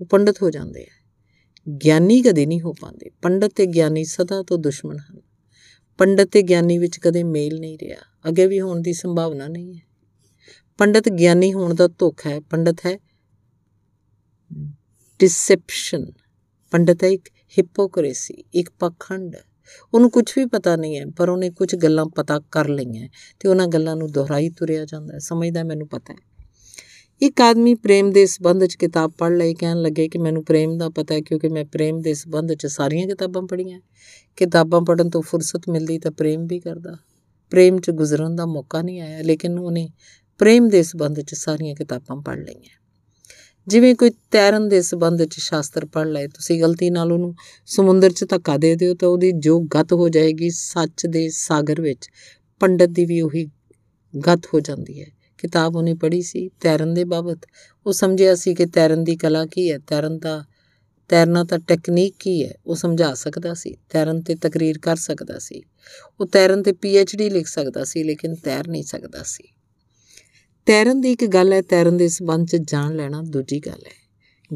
ਉਹ 0.01 0.07
ਪੰਡਤ 0.07 0.43
ਹੋ 0.43 0.51
ਜਾਂਦੇ 0.51 0.83
ਆ। 0.83 1.01
ਗਿਆਨੀ 1.85 2.23
ਕਦੇ 2.23 2.47
ਨਹੀਂ 2.47 2.61
ਹੋ 2.61 2.73
ਪਾਉਂਦੇ। 2.73 3.11
ਪੰਡਤ 3.23 3.53
ਤੇ 3.55 3.67
ਗਿਆਨੀ 3.67 4.05
ਸਦਾ 4.05 4.43
ਤੋਂ 4.43 4.59
ਦੁਸ਼ਮਣ 4.59 4.99
ਹਨ। 4.99 5.21
ਪੰਡਤ 6.01 6.29
ਤੇ 6.33 6.43
ਗਿਆਨੀ 6.43 6.79
ਵਿੱਚ 6.79 6.99
ਕਦੇ 6.99 7.23
ਮੇਲ 7.25 7.61
ਨਹੀਂ 7.61 7.79
ਰਿਹਾ, 7.79 7.97
ਅੱਗੇ 8.29 8.47
ਵੀ 8.47 8.61
ਹੋਣ 8.61 8.81
ਦੀ 8.81 8.93
ਸੰਭਾਵਨਾ 8.93 9.49
ਨਹੀਂ 9.49 9.75
ਹੈ। 9.75 9.81
ਪੰਡਤ 10.79 11.09
ਗਿਆਨੀ 11.09 11.53
ਹੋਣ 11.53 11.75
ਦਾ 11.75 11.89
ਧੋਖਾ 11.89 12.31
ਹੈ, 12.31 12.41
ਪੰਡਤ 12.41 12.77
ਹੈ 12.87 12.99
ਡਿਸੈਪਸ਼ਨ, 15.21 16.13
ਪੰਡਤ 16.71 17.05
ਹੈ 17.05 17.09
ਇੱਕ 17.09 17.29
ਹਿਪੋਕ੍ਰੇਸੀ, 17.59 18.35
ਇੱਕ 18.55 18.71
ਪਖੰਡ। 18.71 19.37
ਉਹਨੂੰ 19.95 20.11
ਕੁਝ 20.11 20.33
ਵੀ 20.37 20.47
ਪਤਾ 20.47 20.77
ਨਹੀਂ 20.77 20.99
ਹੈ, 20.99 21.05
ਪਰ 21.07 21.29
ਉਹਨੇ 21.29 21.51
ਕੁਝ 21.51 21.75
ਗੱਲਾਂ 21.75 22.07
ਪਤਾ 22.07 22.41
ਕਰ 22.51 22.69
ਲਈਆਂ, 22.69 23.09
ਤੇ 23.41 23.49
ਉਹਨਾਂ 23.49 23.67
ਗੱਲਾਂ 23.67 23.97
ਨੂੰ 23.97 24.13
ਦੁਹਰਾਈ 24.13 24.51
ਤੁਰਿਆ 24.51 24.85
ਜਾਂਦਾ 24.85 25.15
ਹੈ, 25.15 25.19
ਸਮਝਦਾ 25.19 25.65
ਮੈਨੂੰ 25.65 25.89
ਪਤਾ 25.89 26.13
ਹੈ। 26.13 26.40
ਇੱਕ 27.23 27.41
ਆਦਮੀ 27.41 27.75
ਪ੍ਰੇਮ 27.75 28.11
ਦੇ 28.11 28.27
ਸੰਬੰਧ 28.27 28.65
'ਚ 28.65 28.75
ਕਿਤਾਬ 28.75 29.13
ਪੜ੍ਹ 29.19 29.35
ਲਈ 29.35 29.55
ਕਹਿਣ 29.55 29.83
ਲੱਗੇ 29.83 30.09
ਕਿ 30.09 30.19
ਮੈਨੂੰ 30.19 30.45
ਪ੍ਰੇਮ 30.45 30.79
ਦਾ 30.79 30.89
ਪਤਾ 30.89 31.15
ਹੈ 31.15 31.21
ਕਿਉਂਕਿ 31.21 31.49
ਮੈਂ 31.49 31.65
ਪ੍ਰੇਮ 31.65 32.01
ਦੇ 32.01 32.15
ਸੰਬੰਧ 32.15 32.53
'ਚ 32.53 32.67
ਸਾਰੀਆਂ 32.67 33.07
ਕਿਤਾਬਾਂ 33.07 33.43
ਪੜ੍ਹੀਆਂ। 33.43 33.81
ਕਿਤਾਬਾਂ 34.37 34.81
ਪੜ੍ਹਨ 34.81 35.11
ਤੋਂ 35.11 35.23
ਫੁਰਸਤ 35.23 35.69
ਮਿਲਦੀ 35.69 35.99
ਤਾਂ 35.99 36.11
ਪ੍ਰੇਮ 36.11 36.47
ਵੀ 36.47 36.61
ਕਰਦਾ। 36.61 36.97
ਪ੍ਰੇਮ 37.51 37.79
'ਚ 37.79 37.91
ਗੁਜ਼ਰਨ 37.91 38.37
ਦਾ 38.37 38.47
ਮੌਕਾ 38.47 38.83
ਨਹੀਂ 38.83 39.01
ਆਇਆ, 39.01 39.23
ਲੇਕਿਨ 39.23 39.59
ਉਹਨੇ 39.59 39.91
ਪ੍ਰੇਮ 40.39 40.69
ਦੇ 40.69 40.83
ਸੰਬੰਧ 40.83 41.21
'ਚ 41.21 41.35
ਸਾਰੀਆਂ 41.35 41.75
ਕਿਤਾਬਾਂ 41.75 42.17
ਪੜ੍ਹ 42.17 42.41
ਲਈਆਂ। 42.41 42.81
ਜਿਵੇਂ 43.67 43.95
ਕੋਈ 43.95 44.11
ਤੈਰਨ 44.31 44.69
ਦੇ 44.69 44.83
ਸੰਬੰਧ 44.83 45.25
'ਚ 45.25 45.35
ਸ਼ਾਸਤਰ 45.39 45.85
ਪੜ੍ਹ 45.85 46.11
ਲਏ, 46.11 46.29
ਤੁਸੀਂ 46.29 46.63
ਗਲਤੀ 46.63 46.91
ਨਾਲ 46.91 47.13
ਉਹਨੂੰ 47.13 47.35
ਸਮੁੰਦਰ 47.67 48.11
'ਚ 48.11 48.25
ਧੱਕਾ 48.25 48.57
ਦੇ 48.57 48.75
ਦਿਓ 48.77 48.95
ਤਾਂ 48.95 49.09
ਉਹਦੀ 49.09 49.33
ਜੋ 49.33 49.61
ਗਤ 49.61 49.93
ਹੋ 49.93 50.09
ਜਾਏਗੀ 50.09 50.51
ਸੱਚ 50.51 51.07
ਦੇ 51.07 51.29
ਸਾਗਰ 51.29 51.81
ਵਿੱਚ, 51.81 52.09
ਪੰਡਤ 52.61 52.89
ਦੀ 52.89 53.05
ਵੀ 53.05 53.21
ਉਹੀ 53.21 53.47
ਗਤ 54.27 54.47
ਹੋ 54.55 54.61
ਜਾਂਦੀ 54.61 55.01
ਹੈ। 55.01 55.20
ਕਿਤਾਬ 55.41 55.77
ਉਹਨੇ 55.77 55.95
ਪੜ੍ਹੀ 55.95 56.23
ਸੀ, 56.23 56.49
ਤੈਰਨ 56.61 56.95
ਦੇ 56.95 57.05
ਬਾਬਤ। 57.05 57.39
ਉਹ 57.87 57.93
ਸਮਝਿਆ 57.93 58.35
ਸੀ 58.35 58.55
ਕਿ 58.55 58.67
ਤੈਰਨ 58.67 59.05
ਦੀ 59.05 59.17
ਕਲਾ 59.17 59.47
ਕੀ 59.47 59.71
ਹੈ? 59.73 59.79
ਤੈਰਨ 59.79 60.19
ਦਾ, 60.19 60.45
ਤੈਰਨਾ 61.09 61.45
ਤਾਂ 61.45 61.59
ਟੈਕਨੀਕ 61.59 62.15
ਕੀ 62.19 62.45
ਹੈ? 62.45 62.55
ਉਹ 62.67 62.75
ਸਮਝਾ 62.75 63.15
ਸਕਦਾ 63.15 63.55
ਸੀ, 63.55 63.77
ਤੈਰਨ 63.91 64.21
ਤੇ 64.21 64.35
ਤਕਰੀਰ 64.35 64.79
ਕਰ 64.79 64.97
ਸਕਦਾ 64.97 65.39
ਸੀ। 65.39 65.63
ਉਹ 66.21 66.27
ਤੈਰਨ 66.27 66.63
ਤੇ 66.63 66.73
ਡੀ 67.17 67.31
ਲਿਖ 67.31 67.47
ਸਕਦਾ 67.47 67.85
ਸੀ, 67.85 68.03
ਲੇਕਿਨ 68.03 68.35
ਤੈਰ 68.35 68.69
ਨਹੀਂ 68.69 68.83
ਸਕਦਾ 68.83 69.23
ਸੀ। 69.23 69.49
ਤੈਰਨ 70.67 71.01
ਦੀ 71.01 71.13
ਇੱਕ 71.13 71.27
ਗੱਲ 71.27 71.53
ਹੈ, 71.53 71.63
ਤੈਰਨ 71.63 71.97
ਦੇ 71.97 72.09
ਸਬੰਧ 72.09 72.47
'ਚ 72.47 72.57
ਜਾਣ 72.57 72.97
ਲੈਣਾ 72.97 73.23
ਦੂਜੀ 73.23 73.61
ਗੱਲ 73.61 73.83
ਹੈ। 73.87 74.01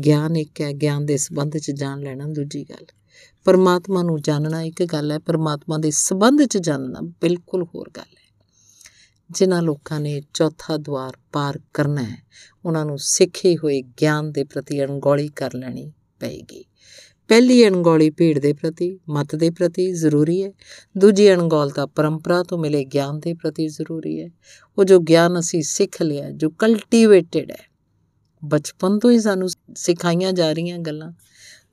ਗਿਆਨ 0.01 0.37
ਇੱਕ 0.37 0.61
ਹੈ, 0.61 0.73
ਗਿਆਨ 0.73 1.07
ਦੇ 1.07 1.17
ਸਬੰਧ 1.17 1.57
'ਚ 1.57 1.71
ਜਾਣ 1.71 2.01
ਲੈਣਾ 2.01 2.25
ਦੂਜੀ 2.27 2.65
ਗੱਲ। 2.71 2.87
ਪਰਮਾਤਮਾ 3.45 4.03
ਨੂੰ 4.03 4.21
ਜਾਣਨਾ 4.21 4.63
ਇੱਕ 4.63 4.85
ਗੱਲ 4.85 5.13
ਹੈ, 5.13 5.19
ਪਰਮਾਤਮਾ 5.19 5.79
ਦੇ 5.79 5.91
ਸਬੰਧ 5.91 6.43
'ਚ 6.43 6.59
ਜਾਣਨਾ 6.59 7.01
ਬਿਲਕੁਲ 7.01 7.67
ਹੋਰ 7.75 7.91
ਗੱਲ 7.97 8.17
ਹੈ। 8.17 8.24
ਜਿਨ੍ਹਾਂ 9.31 9.63
ਲੋਕਾਂ 9.63 10.01
ਨੇ 10.01 10.23
ਚੌਥਾ 10.35 10.77
ਦਵਾਰ 10.77 11.19
ਪਾਰ 11.33 11.61
ਕਰਨਾ 11.75 12.03
ਹੈ, 12.03 12.27
ਉਹਨਾਂ 12.65 12.85
ਨੂੰ 12.85 12.99
ਸਿੱਖੇ 12.99 13.57
ਹੋਏ 13.57 13.83
ਗਿਆਨ 13.83 14.33
ਦੇ 14.33 14.45
ਪ੍ਰਤੀ 14.45 14.85
ਅਣਗੌਲੀ 14.85 15.29
ਕਰ 15.29 15.55
ਲੈਣੀ 15.55 15.93
ਪਏਗੀ। 16.21 16.65
ਪਹਿਲੀ 17.29 17.69
ਅਣਗੌਲੀ 17.69 18.11
ਭੀੜ 18.11 18.39
ਦੇ 18.39 18.53
ਪ੍ਰਤੀ, 18.53 19.01
ਮਤ 19.09 19.35
ਦੇ 19.35 19.51
ਪ੍ਰਤੀ 19.51 19.93
ਜ਼ਰੂਰੀ 19.93 20.45
ਹੈ। 20.45 20.53
ਦੂਜੀ 20.99 21.33
ਅਣਗੌਲਤਾ 21.33 21.87
ਪਰੰਪਰਾ 21.87 22.43
ਤੋਂ 22.43 22.59
ਮਿਲੇ 22.59 22.85
ਗਿਆਨ 22.85 23.21
ਦੇ 23.21 23.35
ਪ੍ਰਤੀ 23.35 23.69
ਜ਼ਰੂਰੀ 23.69 24.23
ਹੈ। 24.23 24.31
ਉਹ 24.79 24.85
ਜੋ 24.85 25.01
ਗਿਆਨ 25.01 25.39
ਅਸੀਂ 25.39 25.63
ਸਿੱਖ 25.63 26.03
ਲਿਆ, 26.03 26.31
ਜੋ 26.31 26.51
ਕਲਟੀਵੇਟਿਡ 26.51 27.51
ਹੈ। 27.51 27.71
ਬਚਪਨ 28.45 28.99
ਤੋਂ 28.99 29.11
ਹੀ 29.11 29.21
ਸਾਨੂੰ 29.21 29.49
ਸਿਖਾਈਆਂ 29.75 30.33
ਜਾ 30.33 30.53
ਰਹੀਆਂ 30.53 30.79
ਗੱਲਾਂ। 30.79 31.13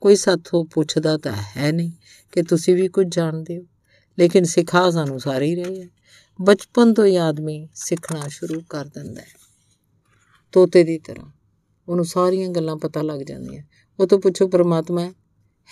ਕੋਈ 0.01 0.15
ਸਾਥੋਂ 0.15 0.65
ਪੁੱਛਦਾ 0.65 1.17
ਤਾਂ 1.17 1.33
ਹੈ 1.57 1.71
ਨਹੀਂ 1.71 1.91
ਕਿ 2.31 2.41
ਤੁਸੀਂ 2.41 2.75
ਵੀ 2.75 2.87
ਕੁਝ 2.87 3.15
ਜਾਣਦੇ 3.15 3.57
ਹੋ। 3.57 3.63
ਲੇਕਿਨ 4.19 4.43
ਸਿਖਾ 4.43 4.89
ਸਾਨੂੰ 4.89 5.19
ਸਾਰੇ 5.19 5.45
ਹੀ 5.45 5.55
ਰਹੇ 5.55 5.81
ਹੈ। 5.81 5.87
ਬਚਪਨ 6.41 6.93
ਤੋਂ 6.93 7.05
ਹੀ 7.05 7.15
ਆਦਮੀ 7.15 7.69
ਸਿੱਖਣਾ 7.75 8.21
ਸ਼ੁਰੂ 8.27 8.61
ਕਰ 8.69 8.85
ਦਿੰਦਾ 8.85 9.21
ਹੈ। 9.21 9.27
ਤੋਤੇ 10.51 10.83
ਦੀ 10.83 10.97
ਤਰ੍ਹਾਂ। 10.97 11.31
ਉਹਨੂੰ 11.89 12.05
ਸਾਰੀਆਂ 12.05 12.49
ਗੱਲਾਂ 12.49 12.77
ਪਤਾ 12.77 13.01
ਲੱਗ 13.01 13.19
ਜਾਂਦੀਆਂ। 13.19 13.63
ਉਹ 13.99 14.07
ਤੋਂ 14.07 14.19
ਪੁੱਛੋ, 14.19 14.47
ਪਰਮਾਤਮਾ 14.47 15.11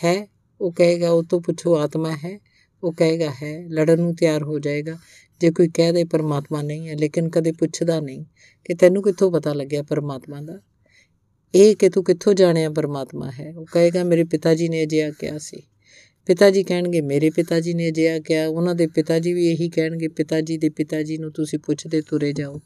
ਹੈ? 0.04 0.28
ਉਹ 0.62 0.72
ਕਹੇਗਾ, 0.72 1.10
ਉਹ 1.10 1.24
ਤੋਂ 1.24 1.42
ਪੁੱਛੋ, 1.42 1.78
ਆਤਮਾ 1.78 2.12
ਹੈ? 2.12 2.40
ਉਹ 2.84 2.94
ਕਹੇਗਾ, 2.94 3.32
ਹੈ। 3.44 3.68
ਲੜਨ 3.68 4.02
ਨੂੰ 4.02 4.16
ਤਿਆਰ 4.16 4.44
ਹੋ 4.44 4.60
ਜਾਏਗਾ। 4.60 4.98
ਜੇ 5.40 5.52
ਕੋਈ 5.52 5.70
ਕਹਿ 5.70 5.92
ਦੇ, 5.92 6.04
ਪਰਮਾਤਮਾ 6.04 6.62
ਨਹੀਂ 6.62 6.90
ਹੈ, 6.90 6.96
ਲੇਕਿਨ 6.96 7.30
ਕਦੇ 7.30 7.52
ਪੁੱਛਦਾ 7.52 8.00
ਨਹੀਂ 8.00 8.26
ਕਿ 8.66 8.74
ਤੈਨੂੰ 8.74 9.04
ਕਿੱਥੋਂ 9.04 9.32
ਪਤਾ 9.32 9.54
ਲੱਗਿਆ 9.54 9.84
ਪਰਮਾਤਮਾ 9.84 10.42
ਦਾ? 10.42 10.60
ਇਹ 11.56 11.76
ਕਿ 11.76 11.90
ਤੂੰ 11.90 12.04
ਕਿੱਥੋਂ 12.04 12.34
ਜਾਣਿਆ 12.34 12.70
ਪਰਮਾਤਮਾ 12.70 13.32
ਹੈ? 13.32 13.56
ਉਹ 13.58 13.66
ਕਹੇਗਾ, 13.66 14.04
ਮੇਰੇ 14.04 14.24
ਪਿਤਾ 14.24 14.56
ਜੀ 14.56 14.70
ਨੇ 14.70 14.84
ਅਜਿਹਾ 14.84 15.12
ਕਿਹਾ 15.12 15.38
ਸੀ। 15.38 15.69
ਪਿਤਾ 16.30 16.50
ਜੀ 16.50 16.64
ਕਹਿਣਗੇ, 16.64 17.02
ਮੇਰੇ 17.02 17.30
ਪਿਤਾ 17.30 17.60
ਜੀ 17.60 17.74
ਨੇ 17.74 17.90
ਅਜਿਹਾ 17.90 18.20
ਕਿਹਾ, 18.20 18.48
ਉਹਨਾਂ 18.48 18.76
ਦੇ 18.76 18.88
ਪਿਤਾ 18.88 19.20
ਜੀ 19.20 19.34
ਵੀ 19.34 19.48
ਇਹੀ 19.48 19.70
ਕਹਿਣਗੇ, 19.70 20.08
ਪਿਤਾ 20.08 20.42
ਜੀ 20.42 20.58
ਦੇ 20.58 20.70
ਪਿਤਾ 20.70 21.04
ਜੀ 21.04 21.18
ਨੂੰ 21.18 21.32
ਤੁਸੀਂ 21.32 21.60
ਪੁੱਛਦੇ 21.60 22.02
ਤੁਰੇ 22.02 22.34
ਜਾਓ। 22.34 22.58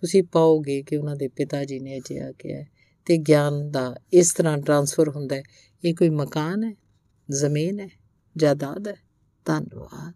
ਤੁਸੀਂ 0.00 0.22
ਪਾਓਗੇ 0.22 0.82
ਕਿ 0.82 0.96
ਉਹਨਾਂ 0.96 1.16
ਦੇ 1.16 1.28
ਪਿਤਾ 1.28 1.64
ਜੀ 1.64 1.80
ਨੇ 1.80 1.98
ਅਜਿਹਾ 1.98 2.32
ਕਿਹਾ 2.32 2.64
ਤੇ 3.04 3.18
ਗਿਆਨ 3.18 3.70
ਦਾ 3.70 3.96
ਇਸ 4.12 4.34
ਤਰ੍ਹਾਂ 4.34 4.58
ਟਰਾਂਸਫਰ 4.58 5.08
ਹੁੰਦਾ 5.08 5.36
ਹੈ। 5.36 5.42
ਇਹ 5.84 5.94
ਕੋਈ 5.94 6.08
ਮਕਾਨ 6.08 6.64
ਹੈ? 6.64 6.72
ਜ਼ਮੀਨ 7.30 7.80
ਹੈ? 7.80 7.88
ਜਾਇਦਾਦ 8.36 8.88
ਹੈ? 8.88 8.94
ਧੰਨਵਾਦ। 9.44 10.14